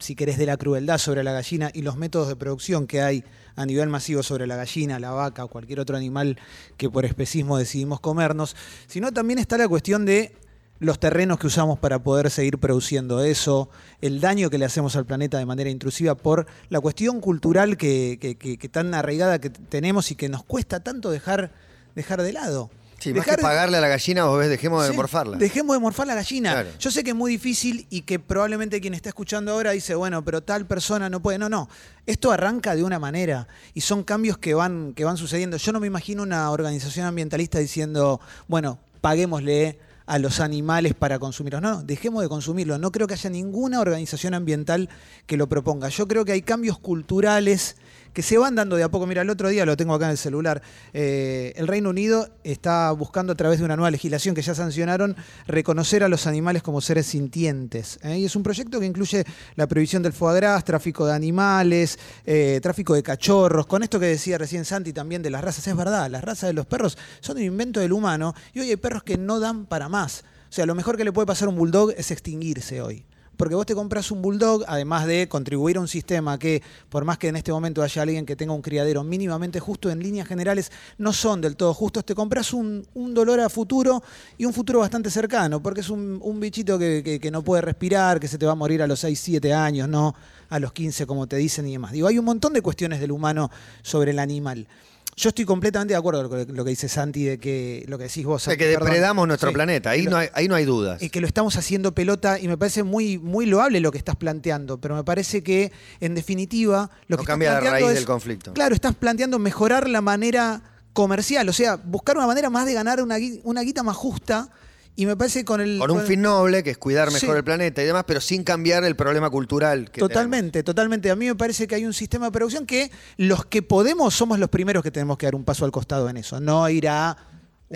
si 0.00 0.16
querés, 0.16 0.36
de 0.38 0.46
la 0.46 0.56
crueldad 0.56 0.98
sobre 0.98 1.22
la 1.22 1.32
gallina 1.32 1.70
y 1.72 1.82
los 1.82 1.96
métodos 1.96 2.26
de 2.28 2.34
producción 2.36 2.86
que 2.86 3.00
hay 3.02 3.22
a 3.54 3.64
nivel 3.66 3.88
masivo 3.88 4.22
sobre 4.22 4.46
la 4.46 4.56
gallina, 4.56 4.98
la 4.98 5.10
vaca 5.12 5.44
o 5.44 5.48
cualquier 5.48 5.78
otro 5.80 5.96
animal 5.96 6.38
que 6.76 6.90
por 6.90 7.04
especismo 7.04 7.56
decidimos 7.58 8.00
comernos, 8.00 8.56
sino 8.88 9.12
también 9.12 9.38
está 9.38 9.56
la 9.58 9.68
cuestión 9.68 10.04
de 10.04 10.34
los 10.78 10.98
terrenos 10.98 11.38
que 11.38 11.46
usamos 11.46 11.78
para 11.78 11.98
poder 12.02 12.30
seguir 12.30 12.56
produciendo 12.58 13.22
eso, 13.22 13.68
el 14.00 14.20
daño 14.20 14.48
que 14.48 14.56
le 14.56 14.64
hacemos 14.64 14.96
al 14.96 15.04
planeta 15.04 15.36
de 15.36 15.44
manera 15.44 15.68
intrusiva 15.68 16.14
por 16.14 16.46
la 16.70 16.80
cuestión 16.80 17.20
cultural 17.20 17.76
que, 17.76 18.16
que- 18.18 18.68
tan 18.70 18.94
arraigada 18.94 19.38
que 19.38 19.50
tenemos 19.50 20.10
y 20.10 20.14
que 20.14 20.30
nos 20.30 20.42
cuesta 20.42 20.80
tanto 20.80 21.10
dejar, 21.10 21.52
dejar 21.94 22.22
de 22.22 22.32
lado. 22.32 22.70
Sí, 23.00 23.12
más 23.14 23.24
Dejar- 23.24 23.36
que 23.36 23.42
pagarle 23.42 23.78
a 23.78 23.80
la 23.80 23.88
gallina, 23.88 24.24
vos 24.26 24.38
ves, 24.38 24.48
dejemos 24.50 24.84
de 24.84 24.90
Sí, 24.90 24.96
morfarla. 24.96 25.36
Dejemos 25.38 25.74
de 25.74 25.80
morfar 25.80 26.06
la 26.06 26.14
gallina. 26.14 26.52
Claro. 26.52 26.68
Yo 26.78 26.90
sé 26.90 27.02
que 27.02 27.10
es 27.10 27.16
muy 27.16 27.30
difícil 27.32 27.86
y 27.90 28.02
que 28.02 28.18
probablemente 28.18 28.80
quien 28.80 28.92
está 28.94 29.08
escuchando 29.08 29.52
ahora 29.52 29.70
dice, 29.72 29.94
bueno, 29.94 30.22
pero 30.24 30.42
tal 30.42 30.66
persona 30.66 31.08
no 31.08 31.20
puede. 31.20 31.38
No, 31.38 31.48
no. 31.48 31.68
Esto 32.06 32.30
arranca 32.30 32.76
de 32.76 32.84
una 32.84 32.98
manera 32.98 33.48
y 33.74 33.80
son 33.80 34.04
cambios 34.04 34.36
que 34.38 34.52
van, 34.54 34.92
que 34.94 35.04
van 35.04 35.16
sucediendo. 35.16 35.56
Yo 35.56 35.72
no 35.72 35.80
me 35.80 35.86
imagino 35.86 36.22
una 36.22 36.50
organización 36.50 37.06
ambientalista 37.06 37.58
diciendo, 37.58 38.20
bueno, 38.48 38.78
paguémosle 39.00 39.78
a 40.06 40.18
los 40.18 40.40
animales 40.40 40.92
para 40.94 41.18
consumirlos. 41.18 41.62
No, 41.62 41.70
no, 41.76 41.82
dejemos 41.82 42.22
de 42.22 42.28
consumirlos. 42.28 42.80
No 42.80 42.90
creo 42.92 43.06
que 43.06 43.14
haya 43.14 43.30
ninguna 43.30 43.80
organización 43.80 44.34
ambiental 44.34 44.88
que 45.26 45.36
lo 45.36 45.48
proponga. 45.48 45.88
Yo 45.88 46.06
creo 46.08 46.24
que 46.24 46.32
hay 46.32 46.42
cambios 46.42 46.78
culturales 46.78 47.76
que 48.12 48.22
se 48.22 48.38
van 48.38 48.54
dando 48.54 48.76
de 48.76 48.82
a 48.82 48.88
poco. 48.88 49.06
Mira, 49.06 49.22
el 49.22 49.30
otro 49.30 49.48
día 49.48 49.64
lo 49.64 49.76
tengo 49.76 49.94
acá 49.94 50.06
en 50.06 50.12
el 50.12 50.18
celular. 50.18 50.62
Eh, 50.92 51.52
el 51.56 51.66
Reino 51.66 51.90
Unido 51.90 52.28
está 52.44 52.90
buscando 52.92 53.32
a 53.32 53.36
través 53.36 53.58
de 53.58 53.64
una 53.64 53.76
nueva 53.76 53.90
legislación 53.90 54.34
que 54.34 54.42
ya 54.42 54.54
sancionaron 54.54 55.16
reconocer 55.46 56.04
a 56.04 56.08
los 56.08 56.26
animales 56.26 56.62
como 56.62 56.80
seres 56.80 57.06
sintientes. 57.06 57.98
¿eh? 58.02 58.18
Y 58.18 58.24
es 58.24 58.36
un 58.36 58.42
proyecto 58.42 58.80
que 58.80 58.86
incluye 58.86 59.24
la 59.56 59.66
prohibición 59.66 60.02
del 60.02 60.12
foie 60.12 60.36
gras, 60.36 60.64
tráfico 60.64 61.06
de 61.06 61.14
animales, 61.14 61.98
eh, 62.26 62.60
tráfico 62.62 62.94
de 62.94 63.02
cachorros. 63.02 63.66
Con 63.66 63.82
esto 63.82 64.00
que 64.00 64.06
decía 64.06 64.38
recién 64.38 64.64
Santi 64.64 64.92
también 64.92 65.22
de 65.22 65.30
las 65.30 65.42
razas, 65.42 65.66
es 65.66 65.76
verdad, 65.76 66.10
las 66.10 66.22
razas 66.22 66.48
de 66.48 66.54
los 66.54 66.66
perros 66.66 66.98
son 67.20 67.36
un 67.36 67.42
invento 67.44 67.80
del 67.80 67.92
humano 67.92 68.34
y 68.52 68.60
hoy 68.60 68.70
hay 68.70 68.76
perros 68.76 69.02
que 69.02 69.16
no 69.16 69.40
dan 69.40 69.66
para 69.66 69.88
más. 69.88 70.24
O 70.48 70.52
sea, 70.52 70.66
lo 70.66 70.74
mejor 70.74 70.96
que 70.96 71.04
le 71.04 71.12
puede 71.12 71.26
pasar 71.26 71.46
a 71.46 71.50
un 71.50 71.56
bulldog 71.56 71.92
es 71.96 72.10
extinguirse 72.10 72.80
hoy. 72.80 73.04
Porque 73.40 73.54
vos 73.54 73.64
te 73.64 73.74
compras 73.74 74.10
un 74.10 74.20
bulldog, 74.20 74.64
además 74.68 75.06
de 75.06 75.26
contribuir 75.26 75.78
a 75.78 75.80
un 75.80 75.88
sistema 75.88 76.38
que, 76.38 76.62
por 76.90 77.06
más 77.06 77.16
que 77.16 77.28
en 77.28 77.36
este 77.36 77.50
momento 77.50 77.82
haya 77.82 78.02
alguien 78.02 78.26
que 78.26 78.36
tenga 78.36 78.52
un 78.52 78.60
criadero 78.60 79.02
mínimamente 79.02 79.60
justo, 79.60 79.88
en 79.88 80.00
líneas 80.00 80.28
generales 80.28 80.70
no 80.98 81.14
son 81.14 81.40
del 81.40 81.56
todo 81.56 81.72
justos, 81.72 82.04
te 82.04 82.14
compras 82.14 82.52
un, 82.52 82.86
dolor 83.14 83.40
a 83.40 83.48
futuro 83.48 84.02
y 84.36 84.44
un 84.44 84.52
futuro 84.52 84.80
bastante 84.80 85.10
cercano, 85.10 85.62
porque 85.62 85.80
es 85.80 85.88
un, 85.88 86.20
bichito 86.38 86.78
que, 86.78 87.00
que- 87.02 87.18
que 87.18 87.30
no 87.30 87.42
puede 87.42 87.62
respirar, 87.62 88.20
que 88.20 88.28
se 88.28 88.36
te 88.36 88.44
va 88.44 88.52
a 88.52 88.56
morir 88.56 88.82
a 88.82 88.86
los 88.86 89.00
6, 89.00 89.18
7 89.18 89.54
años, 89.54 89.88
no 89.88 90.14
a 90.50 90.58
los 90.58 90.74
15 90.74 91.06
como 91.06 91.26
te 91.26 91.36
dicen 91.36 91.66
y 91.66 91.72
demás. 91.72 91.92
Digo, 91.92 92.08
hay 92.08 92.18
un 92.18 92.26
montón 92.26 92.52
de 92.52 92.60
cuestiones 92.60 93.00
del 93.00 93.10
humano 93.10 93.50
sobre 93.80 94.10
el 94.10 94.18
animal. 94.18 94.68
Yo 95.16 95.28
estoy 95.30 95.44
completamente 95.44 95.92
de 95.92 95.98
acuerdo 95.98 96.28
con 96.28 96.38
lo 96.56 96.64
que- 96.64 96.70
dice 96.70 96.88
Santi, 96.88 97.24
de 97.24 97.38
que 97.38 97.84
lo 97.88 97.98
que 97.98 98.04
decís 98.04 98.24
vos. 98.24 98.42
Santi, 98.44 98.58
que 98.58 98.66
depredamos 98.68 99.26
nuestro 99.28 99.50
Sí. 99.50 99.54
planeta, 99.54 99.90
ahí 99.90 100.04
no, 100.06 100.16
hay, 100.16 100.28
ahí 100.32 100.48
no 100.48 100.54
hay 100.54 100.64
dudas. 100.64 101.02
y 101.02 101.10
que 101.10 101.20
lo 101.20 101.26
estamos 101.26 101.56
haciendo 101.56 101.92
pelota 101.94 102.38
y 102.38 102.48
me 102.48 102.56
parece 102.56 102.82
muy, 102.84 103.18
muy 103.18 103.44
loable 103.46 103.80
lo 103.80 103.90
que 103.92 103.98
estás 103.98 104.16
planteando, 104.16 104.80
pero 104.80 104.94
me 104.94 105.04
parece 105.04 105.42
que 105.42 105.72
en 106.00 106.14
definitiva 106.14 106.90
lo 107.08 107.16
No 107.16 107.22
que 107.22 107.26
cambia 107.26 107.48
estás 107.50 107.64
la 107.64 107.70
planteando 107.70 107.86
raíz 107.86 107.92
es- 107.98 108.00
del 108.00 108.06
conflicto. 108.06 108.52
Claro, 108.54 108.74
estás 108.74 108.94
planteando 108.94 109.38
mejorar 109.38 109.88
la 109.88 110.00
manera 110.00 110.62
comercial, 110.92 111.48
o 111.48 111.52
sea, 111.52 111.76
buscar 111.76 112.16
una 112.16 112.26
manera 112.26 112.48
más 112.50 112.66
de 112.66 112.74
ganar 112.74 113.02
una, 113.02 113.16
una 113.44 113.62
guita 113.62 113.82
más 113.82 113.96
justa 113.96 114.48
y 114.96 115.06
me 115.06 115.16
parece 115.16 115.40
que 115.40 115.44
con 115.46 115.60
el... 115.60 115.78
Con 115.78 115.90
un 115.90 115.98
con- 115.98 116.06
fin 116.06 116.20
noble, 116.22 116.62
que 116.62 116.70
es 116.70 116.78
cuidar 116.78 117.08
mejor 117.12 117.30
Sí. 117.30 117.36
el 117.36 117.44
planeta 117.44 117.82
y 117.82 117.86
demás, 117.86 118.04
pero 118.06 118.20
sin 118.20 118.44
cambiar 118.44 118.84
el 118.84 118.96
problema 118.96 119.30
cultural 119.30 119.90
que 119.90 120.00
Totalmente, 120.00 120.62
totalmente. 120.62 121.10
A 121.10 121.16
mí 121.16 121.26
me 121.26 121.34
parece 121.34 121.66
que 121.66 121.74
hay 121.74 121.86
un 121.86 121.94
sistema 121.94 122.26
de 122.26 122.32
producción 122.32 122.66
que 122.66 122.90
los 123.16 123.44
que 123.46 123.62
podemos 123.62 124.14
somos 124.14 124.38
los 124.38 124.48
primeros 124.50 124.82
que 124.82 124.90
tenemos 124.90 125.16
que 125.16 125.26
dar 125.26 125.34
un 125.34 125.44
paso 125.44 125.64
al 125.64 125.72
costado 125.72 126.08
en 126.10 126.16
eso. 126.18 126.40
No 126.40 126.68
ir 126.68 126.88
a 126.88 127.16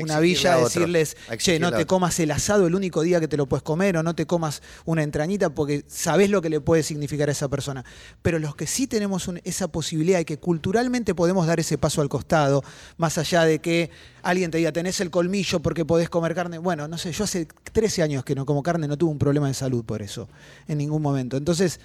una 0.03 0.19
villa 0.21 0.55
a 0.55 0.59
decirles, 0.59 1.17
a 1.29 1.37
che, 1.37 1.59
no 1.61 1.71
te 1.71 1.77
otro". 1.77 1.87
comas 1.87 2.19
el 2.19 2.31
asado 2.33 2.67
el 2.67 2.75
único 2.75 3.03
día 3.03 3.21
que 3.21 3.29
te 3.29 3.37
lo 3.37 3.47
puedes 3.47 3.63
comer 3.63 3.97
o 3.97 4.03
no 4.03 4.15
te 4.15 4.27
comas 4.27 4.61
una 4.85 5.03
entrañita 5.03 5.51
porque 5.51 5.85
sabés 5.87 6.31
lo 6.31 6.43
que 6.43 6.51
le 6.51 6.61
puede 6.61 6.83
significar 6.83 7.29
a 7.29 7.33
esa 7.33 7.49
persona. 7.49 7.85
Pero 8.21 8.39
los 8.41 8.57
que 8.57 8.67
sí 8.67 8.87
tenemos 8.87 9.29
un- 9.29 9.41
esa 9.45 9.69
posibilidad 9.69 10.19
y 10.19 10.25
que 10.25 10.39
culturalmente 10.39 11.15
podemos 11.15 11.47
dar 11.47 11.61
ese 11.61 11.79
paso 11.79 12.01
al 12.03 12.09
costado, 12.09 12.63
más 12.97 13.19
allá 13.19 13.45
de 13.45 13.61
que 13.61 13.91
alguien 14.23 14.51
te 14.51 14.59
diga, 14.59 14.73
tenés 14.73 15.01
el 15.01 15.11
colmillo 15.11 15.61
porque 15.61 15.85
podés 15.85 16.09
comer 16.11 16.35
carne. 16.35 16.59
Bueno, 16.59 16.89
no 16.89 16.99
sé, 16.99 17.13
yo 17.13 17.25
hace 17.25 17.47
13 17.73 18.03
años 18.03 18.25
que 18.25 18.35
no 18.35 18.45
como 18.47 18.63
carne, 18.63 18.89
no 18.89 18.99
tuve 18.99 19.13
un 19.13 19.19
problema 19.19 19.47
de 19.49 19.55
salud 19.55 19.85
por 19.85 20.03
eso, 20.03 20.29
en 20.67 20.79
ningún 20.79 21.03
momento. 21.03 21.37
Entonces, 21.37 21.79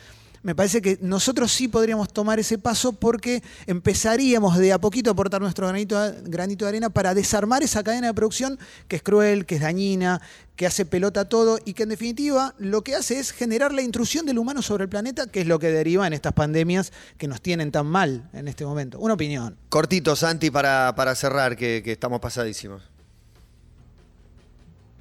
me 0.44 0.56
parece 0.56 0.82
que 0.82 0.98
nosotros 1.02 1.52
sí 1.52 1.68
podríamos 1.68 2.12
tomar 2.12 2.40
ese 2.40 2.58
paso 2.58 2.94
porque 2.94 3.44
empezaríamos 3.68 4.58
de 4.58 4.74
a 4.74 4.80
poquito 4.80 5.10
a 5.10 5.14
aportar 5.14 5.42
nuestro 5.42 5.68
granito, 5.68 5.98
granito 6.24 6.66
de 6.66 6.70
arena 6.70 6.90
para 6.90 7.14
desarmar 7.14 7.64
esa 7.64 7.84
cadena 7.84 8.08
de 8.08 8.14
producción 8.14 8.58
que 8.88 8.98
es 8.98 9.04
cruel, 9.04 9.46
que 9.46 9.56
es 9.56 9.62
dañina, 9.62 10.22
que 10.56 10.66
hace 10.66 10.86
pelota 10.86 11.28
todo 11.28 11.60
y 11.64 11.74
que 11.74 11.84
en 11.84 11.90
definitiva 11.90 12.54
lo 12.58 12.84
que 12.84 12.96
hace 12.96 13.20
es 13.20 13.32
generar 13.32 13.74
la 13.74 13.82
intrusión 13.82 14.26
del 14.26 14.38
humano 14.38 14.62
sobre 14.62 14.84
el 14.84 14.90
planeta, 14.90 15.28
que 15.28 15.42
es 15.42 15.48
lo 15.48 15.60
que 15.60 15.72
deriva 15.72 16.06
en 16.06 16.14
estas 16.14 16.34
pandemias 16.34 16.92
que 17.18 17.28
nos 17.28 17.42
tienen 17.42 17.72
tan 17.72 17.86
mal 17.86 18.30
en 18.34 18.48
este 18.48 18.66
momento. 18.66 19.00
Una 19.00 19.14
opinión. 19.14 19.58
Cortito, 19.70 20.16
Santi, 20.16 20.52
para, 20.52 20.94
para 20.96 21.16
cerrar, 21.16 21.56
que, 21.56 21.82
que 21.84 21.92
estamos 21.92 22.20
pasadísimos. 22.20 22.82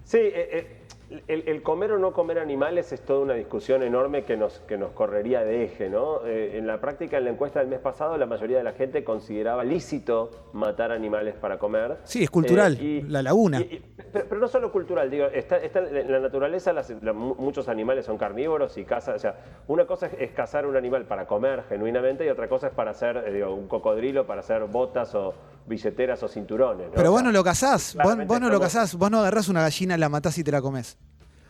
Sí, 0.05 0.17
eh, 0.17 0.49
eh, 0.53 0.78
el, 1.27 1.45
el 1.49 1.63
comer 1.63 1.93
o 1.93 1.99
no 1.99 2.13
comer 2.13 2.39
animales 2.39 2.93
es 2.93 3.01
toda 3.03 3.21
una 3.21 3.35
discusión 3.35 3.83
enorme 3.83 4.25
que 4.25 4.37
nos, 4.37 4.61
que 4.61 4.77
nos 4.77 4.91
correría 4.93 5.43
de 5.43 5.65
eje, 5.65 5.89
¿no? 5.89 6.25
Eh, 6.27 6.59
en 6.59 6.67
la 6.67 6.81
práctica, 6.81 7.19
en 7.19 7.25
la 7.25 7.31
encuesta 7.31 7.61
del 7.61 7.69
mes 7.69 7.79
pasado, 7.81 8.17
la 8.19 8.27
mayoría 8.27 8.59
de 8.59 8.65
la 8.65 8.73
gente 8.73 9.05
consideraba 9.05 9.65
lícito 9.65 10.31
matar 10.53 10.93
animales 10.93 11.35
para 11.35 11.59
comer. 11.59 11.97
Sí, 12.05 12.23
es 12.23 12.31
cultural, 12.31 12.77
Eh, 12.81 13.03
la 13.09 13.23
laguna. 13.23 13.61
y- 13.61 13.63
y- 13.77 13.83
pero, 14.13 14.27
pero 14.29 14.41
no 14.41 14.49
solo 14.49 14.71
cultural, 14.71 15.11
digo, 15.11 15.27
está, 15.27 15.57
está 15.59 15.81
en 15.81 16.11
la 16.13 16.21
naturaleza, 16.21 16.73
las- 16.73 16.91
la- 17.03 17.13
mu- 17.13 17.35
muchos 17.37 17.69
animales 17.69 18.05
son 18.05 18.19
carnívoros 18.19 18.77
y 18.77 18.85
cazan, 18.85 19.15
o 19.17 19.19
sea, 19.19 19.37
una 19.67 19.87
cosa 19.87 20.07
es, 20.07 20.13
es 20.19 20.31
cazar 20.33 20.67
un 20.67 20.77
animal 20.77 21.05
para 21.07 21.27
comer 21.27 21.63
genuinamente 21.69 22.25
y 22.27 22.29
otra 22.29 22.49
cosa 22.49 22.69
es 22.69 22.73
para 22.75 22.91
hacer, 22.91 23.17
eh, 23.27 23.33
digo, 23.33 23.55
un 23.55 23.67
cocodrilo 23.69 24.27
para 24.27 24.41
hacer 24.41 24.65
botas 24.65 25.15
o 25.15 25.35
billeteras 25.69 26.23
o 26.23 26.29
cinturones. 26.29 26.87
¿no? 26.89 26.93
Pero 26.95 27.11
vos 27.11 27.23
no 27.23 27.31
lo 27.33 27.45
cazás, 27.45 27.95
vos, 28.03 28.17
no 28.41 28.49
lo 28.51 28.59
cazás, 28.61 28.95
vos 28.95 29.11
no 29.11 29.19
agarrás 29.21 29.49
una 29.49 29.61
gallina, 29.63 29.97
la 29.97 30.09
matás 30.09 30.39
y 30.39 30.45
te 30.45 30.51
la 30.51 30.61
comés. 30.63 30.97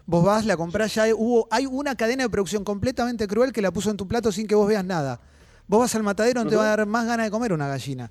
Vos 0.07 0.25
vas, 0.25 0.45
la 0.47 0.57
comprás, 0.57 0.95
ya 0.95 1.03
hay- 1.05 1.13
hubo, 1.13 1.47
hay 1.51 1.67
una 1.67 1.95
cadena 1.95 2.23
de 2.25 2.31
producción 2.31 2.65
completamente 2.65 3.27
cruel 3.29 3.53
que 3.53 3.61
la 3.63 3.71
puso 3.71 3.91
en 3.91 3.97
tu 3.97 4.09
plato 4.09 4.33
sin 4.33 4.47
que 4.47 4.55
vos 4.55 4.67
veas 4.67 4.85
nada. 4.85 5.21
Vos 5.67 5.81
vas 5.81 5.95
al 5.95 6.03
matadero, 6.03 6.43
no 6.45 6.51
te 6.51 6.57
va 6.57 6.63
a 6.73 6.77
dar 6.77 6.87
más 6.87 7.07
ganas 7.07 7.27
de 7.27 7.31
comer 7.31 7.53
una 7.53 7.69
gallina. 7.69 8.11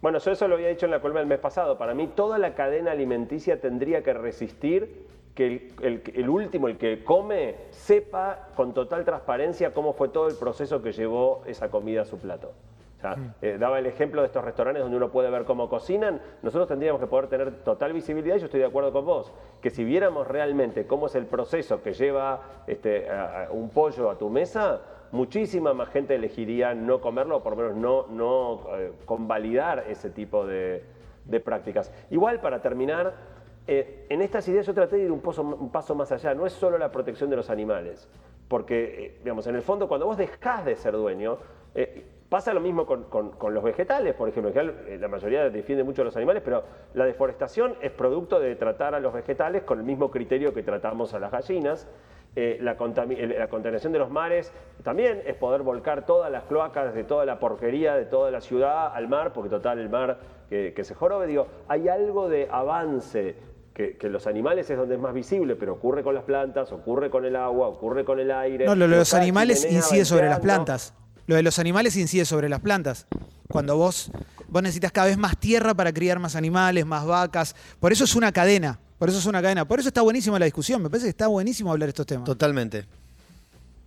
Bueno, 0.00 0.18
yo 0.20 0.30
eso 0.30 0.48
lo 0.48 0.54
había 0.54 0.68
dicho 0.68 0.86
en 0.86 0.92
la 0.92 1.00
columna 1.00 1.20
del 1.20 1.28
mes 1.28 1.38
pasado. 1.40 1.76
Para 1.76 1.92
mí 1.92 2.08
toda 2.14 2.38
la 2.38 2.54
cadena 2.54 2.92
alimenticia 2.92 3.60
tendría 3.60 4.02
que 4.02 4.14
resistir 4.14 5.06
que 5.34 5.46
el, 5.46 5.74
el- 5.82 6.02
el 6.14 6.28
último, 6.30 6.68
el 6.68 6.78
que 6.78 7.04
come, 7.04 7.56
sepa 7.70 8.48
con 8.56 8.72
total 8.74 9.04
transparencia 9.04 9.74
cómo 9.74 9.92
fue 9.92 10.08
todo 10.08 10.28
el 10.28 10.34
proceso 10.36 10.80
que 10.82 10.92
llevó 10.92 11.42
esa 11.46 11.68
comida 11.68 12.02
a 12.02 12.04
su 12.06 12.16
plato. 12.18 12.52
O 12.98 13.00
sea, 13.00 13.16
eh, 13.42 13.56
daba 13.60 13.78
el 13.78 13.86
ejemplo 13.86 14.22
de 14.22 14.26
estos 14.26 14.44
restaurantes 14.44 14.82
donde 14.82 14.96
uno 14.96 15.10
puede 15.10 15.30
ver 15.30 15.44
cómo 15.44 15.68
cocinan. 15.68 16.20
Nosotros 16.42 16.66
tendríamos 16.66 17.00
que 17.00 17.06
poder 17.06 17.28
tener 17.28 17.62
total 17.62 17.92
visibilidad 17.92 18.34
y 18.34 18.40
yo 18.40 18.46
estoy 18.46 18.58
de 18.58 18.66
acuerdo 18.66 18.92
con 18.92 19.04
vos, 19.06 19.32
que 19.60 19.70
si 19.70 19.84
viéramos 19.84 20.26
realmente 20.26 20.84
cómo 20.86 21.06
es 21.06 21.14
el 21.14 21.26
proceso 21.26 21.80
que 21.80 21.92
lleva 21.92 22.40
este, 22.66 23.08
a- 23.08 23.44
a 23.46 23.50
un 23.52 23.70
pollo 23.70 24.10
a 24.10 24.18
tu 24.18 24.28
mesa, 24.28 24.80
muchísima 25.12 25.72
más 25.74 25.90
gente 25.90 26.16
elegiría 26.16 26.74
no 26.74 27.00
comerlo 27.00 27.36
o 27.36 27.42
por 27.42 27.56
lo 27.56 27.72
menos 27.72 27.76
no, 27.78 28.06
no 28.08 28.76
eh, 28.76 28.92
convalidar 29.04 29.84
ese 29.88 30.10
tipo 30.10 30.44
de, 30.44 30.82
de 31.24 31.40
prácticas. 31.40 31.92
Igual, 32.10 32.40
para 32.40 32.60
terminar, 32.60 33.38
Eh, 33.70 34.06
en 34.08 34.22
estas 34.22 34.48
ideas 34.48 34.64
yo 34.66 34.72
traté 34.72 34.96
de 34.96 35.02
ir 35.04 35.12
un, 35.12 35.20
pozo- 35.20 35.42
un 35.42 35.70
paso 35.70 35.94
más 35.94 36.10
allá, 36.10 36.32
no 36.34 36.46
es 36.46 36.54
solo 36.54 36.78
la 36.78 36.90
protección 36.90 37.28
de 37.28 37.36
los 37.36 37.50
animales, 37.50 38.08
porque, 38.48 39.18
digamos, 39.22 39.46
en 39.46 39.56
el 39.56 39.60
fondo 39.62 39.86
cuando 39.88 40.06
vos 40.06 40.16
dejás 40.16 40.64
de 40.64 40.74
ser 40.74 40.94
dueño, 40.94 41.36
pasa 42.28 42.52
lo 42.52 42.60
mismo 42.60 42.84
con, 42.86 43.04
con- 43.04 43.30
con 43.32 43.54
los 43.54 43.64
vegetales, 43.64 44.14
por 44.14 44.28
ejemplo, 44.28 44.52
que 44.52 44.60
eh, 44.94 44.98
la 44.98 45.08
mayoría 45.08 45.48
defiende 45.50 45.82
mucho 45.84 46.02
a 46.02 46.04
los 46.04 46.16
animales, 46.16 46.42
pero 46.44 46.62
la 46.94 47.04
deforestación 47.06 47.74
es 47.80 47.90
producto 47.90 48.38
de 48.40 48.54
tratar 48.56 48.94
a 48.94 49.00
los 49.00 49.12
vegetales 49.14 49.62
con 49.62 49.78
el 49.78 49.84
mismo 49.84 50.10
criterio 50.10 50.52
que 50.52 50.62
tratamos 50.62 51.14
a 51.14 51.18
las 51.18 51.30
gallinas. 51.32 51.88
Eh, 52.36 52.58
la, 52.60 52.76
el- 53.16 53.38
la 53.38 53.48
contaminación 53.48 53.92
de 53.92 53.98
los 53.98 54.10
mares 54.10 54.52
también 54.84 55.22
es 55.26 55.34
poder 55.36 55.62
volcar 55.62 56.04
todas 56.06 56.30
las 56.30 56.44
cloacas 56.44 56.94
de 56.94 57.02
toda 57.02 57.24
la 57.24 57.40
porquería 57.40 57.94
de 57.96 58.04
toda 58.04 58.30
la 58.30 58.40
ciudad 58.42 58.94
al 58.94 59.08
mar, 59.08 59.32
porque 59.32 59.48
total 59.48 59.78
el 59.78 59.88
mar 59.88 60.18
que, 60.50 60.74
que 60.74 60.84
se 60.84 60.94
jorobe. 60.94 61.26
Digo, 61.26 61.46
hay 61.68 61.88
algo 61.88 62.28
de 62.28 62.46
avance 62.50 63.36
que, 63.72 63.96
que 63.96 64.08
los 64.10 64.26
animales 64.26 64.68
es 64.70 64.76
donde 64.76 64.96
es 64.96 65.00
más 65.00 65.14
visible, 65.14 65.56
pero 65.56 65.72
ocurre 65.72 66.02
con 66.02 66.14
las 66.14 66.24
plantas, 66.24 66.70
ocurre 66.72 67.10
con 67.10 67.24
el 67.24 67.34
agua, 67.36 67.68
ocurre 67.68 68.04
con 68.04 68.20
el 68.20 68.30
aire. 68.30 68.66
No, 68.66 68.74
lo 68.74 68.86
los 68.86 69.14
animales 69.14 69.64
incide 69.76 70.04
sobre 70.04 70.26
las 70.28 70.40
plantas. 70.40 70.94
Lo 71.28 71.36
de 71.36 71.42
los 71.42 71.58
animales 71.58 71.94
incide 71.98 72.24
sobre 72.24 72.48
las 72.48 72.60
plantas. 72.60 73.06
Cuando 73.50 73.76
vos, 73.76 74.10
vos 74.48 74.62
necesitas 74.62 74.92
cada 74.92 75.08
vez 75.08 75.18
más 75.18 75.36
tierra 75.36 75.74
para 75.74 75.92
criar 75.92 76.18
más 76.18 76.34
animales, 76.34 76.86
más 76.86 77.06
vacas. 77.06 77.54
Por 77.78 77.92
eso 77.92 78.04
es 78.04 78.16
una 78.16 78.32
cadena. 78.32 78.80
Por 78.98 79.10
eso 79.10 79.18
es 79.18 79.26
una 79.26 79.42
cadena. 79.42 79.68
Por 79.68 79.78
eso 79.78 79.88
está 79.88 80.00
buenísima 80.00 80.38
la 80.38 80.46
discusión. 80.46 80.82
Me 80.82 80.88
parece 80.88 81.04
que 81.04 81.10
está 81.10 81.26
buenísimo 81.26 81.70
hablar 81.70 81.90
estos 81.90 82.06
temas. 82.06 82.24
Totalmente. 82.24 82.86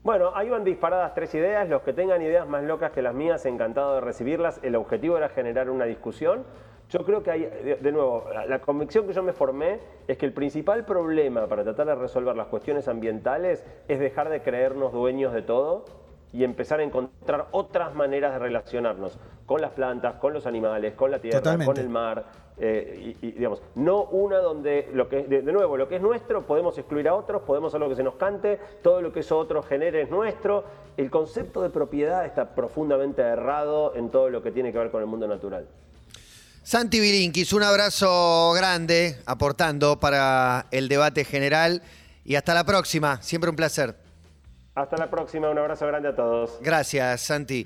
Bueno, 0.04 0.34
ahí 0.36 0.50
van 0.50 0.64
disparadas 0.64 1.16
tres 1.16 1.34
ideas. 1.34 1.68
Los 1.68 1.82
que 1.82 1.94
tengan 1.94 2.22
ideas 2.22 2.48
más 2.48 2.64
locas 2.64 2.92
que 2.92 3.02
las 3.02 3.16
mías, 3.16 3.44
encantado 3.48 3.96
de 3.96 4.02
recibirlas. 4.02 4.60
El 4.62 4.76
objetivo 4.76 5.18
era 5.18 5.30
generar 5.30 5.72
una 5.72 5.86
discusión. 5.86 6.44
Yo 6.92 7.04
creo 7.06 7.24
que 7.24 7.32
hay, 7.32 7.50
de, 7.82 7.92
nuevo, 7.92 8.28
la 8.48 8.60
convicción 8.62 9.08
que 9.08 9.14
yo 9.14 9.24
me 9.24 9.34
formé 9.34 9.80
es 10.08 10.16
que 10.20 10.28
el 10.28 10.34
principal 10.34 10.86
problema 10.86 11.48
para 11.48 11.64
tratar 11.64 11.88
de 11.88 11.96
resolver 11.96 12.36
las 12.36 12.48
cuestiones 12.48 12.88
ambientales 12.88 13.64
es 13.88 14.00
dejar 14.00 14.30
de 14.30 14.44
creernos 14.44 14.94
dueños 14.94 15.34
de 15.34 15.42
todo 15.42 15.86
y 16.34 16.44
empezar 16.44 16.80
a 16.80 16.84
encontrar 16.84 17.48
otras 17.52 17.94
maneras 17.94 18.34
de 18.34 18.40
relacionarnos 18.40 19.18
con 19.46 19.60
las 19.62 19.72
plantas, 19.72 20.16
con 20.16 20.34
los 20.34 20.46
animales, 20.46 20.94
con 20.96 21.12
la 21.12 21.20
tierra, 21.20 21.40
Totalmente. 21.40 21.74
con 21.74 21.82
el 21.84 21.90
mar. 21.90 22.26
eh, 22.58 23.16
y, 23.22 23.28
y, 23.28 23.32
digamos, 23.32 23.62
no 23.76 24.04
una 24.04 24.38
donde, 24.38 24.90
lo 24.94 25.10
que, 25.10 25.24
de, 25.24 25.42
de 25.42 25.52
nuevo, 25.52 25.78
lo 25.78 25.88
que 25.90 25.96
es 25.96 26.02
nuestro 26.02 26.46
podemos 26.46 26.78
excluir 26.78 27.08
a 27.08 27.16
otros, 27.16 27.42
podemos 27.42 27.72
hacer 27.72 27.80
lo 27.82 27.90
que 27.90 27.96
se 27.96 28.04
nos 28.04 28.16
cante, 28.16 28.60
todo 28.84 29.02
lo 29.02 29.12
que 29.12 29.22
eso 29.22 29.38
otro 29.38 29.64
genere 29.64 30.04
es 30.04 30.10
nuestro. 30.12 30.64
El 30.96 31.10
concepto 31.10 31.62
de 31.64 31.70
propiedad 31.70 32.26
está 32.26 32.54
profundamente 32.54 33.22
errado 33.24 33.96
en 33.96 34.10
todo 34.10 34.30
lo 34.30 34.44
que 34.44 34.52
tiene 34.52 34.72
que 34.72 34.78
ver 34.78 34.92
con 34.92 35.02
el 35.02 35.08
mundo 35.08 35.28
natural. 35.28 35.66
Santi 36.64 37.00
Bilinkis, 37.00 37.54
un 37.54 37.64
abrazo 37.64 38.52
grande 38.54 39.18
aportando 39.26 40.00
para 40.00 40.68
el 40.70 40.88
debate 40.88 41.26
general 41.26 41.82
y 42.24 42.36
hasta 42.36 42.54
la 42.54 42.64
próxima. 42.64 43.22
Siempre 43.24 43.50
un 43.50 43.56
placer. 43.56 43.96
Hasta 44.74 44.96
la 44.98 45.10
próxima, 45.10 45.50
un 45.50 45.58
abrazo 45.58 45.86
grande 45.86 46.10
a 46.10 46.16
todos. 46.16 46.60
Gracias, 46.62 47.22
Santi. 47.22 47.60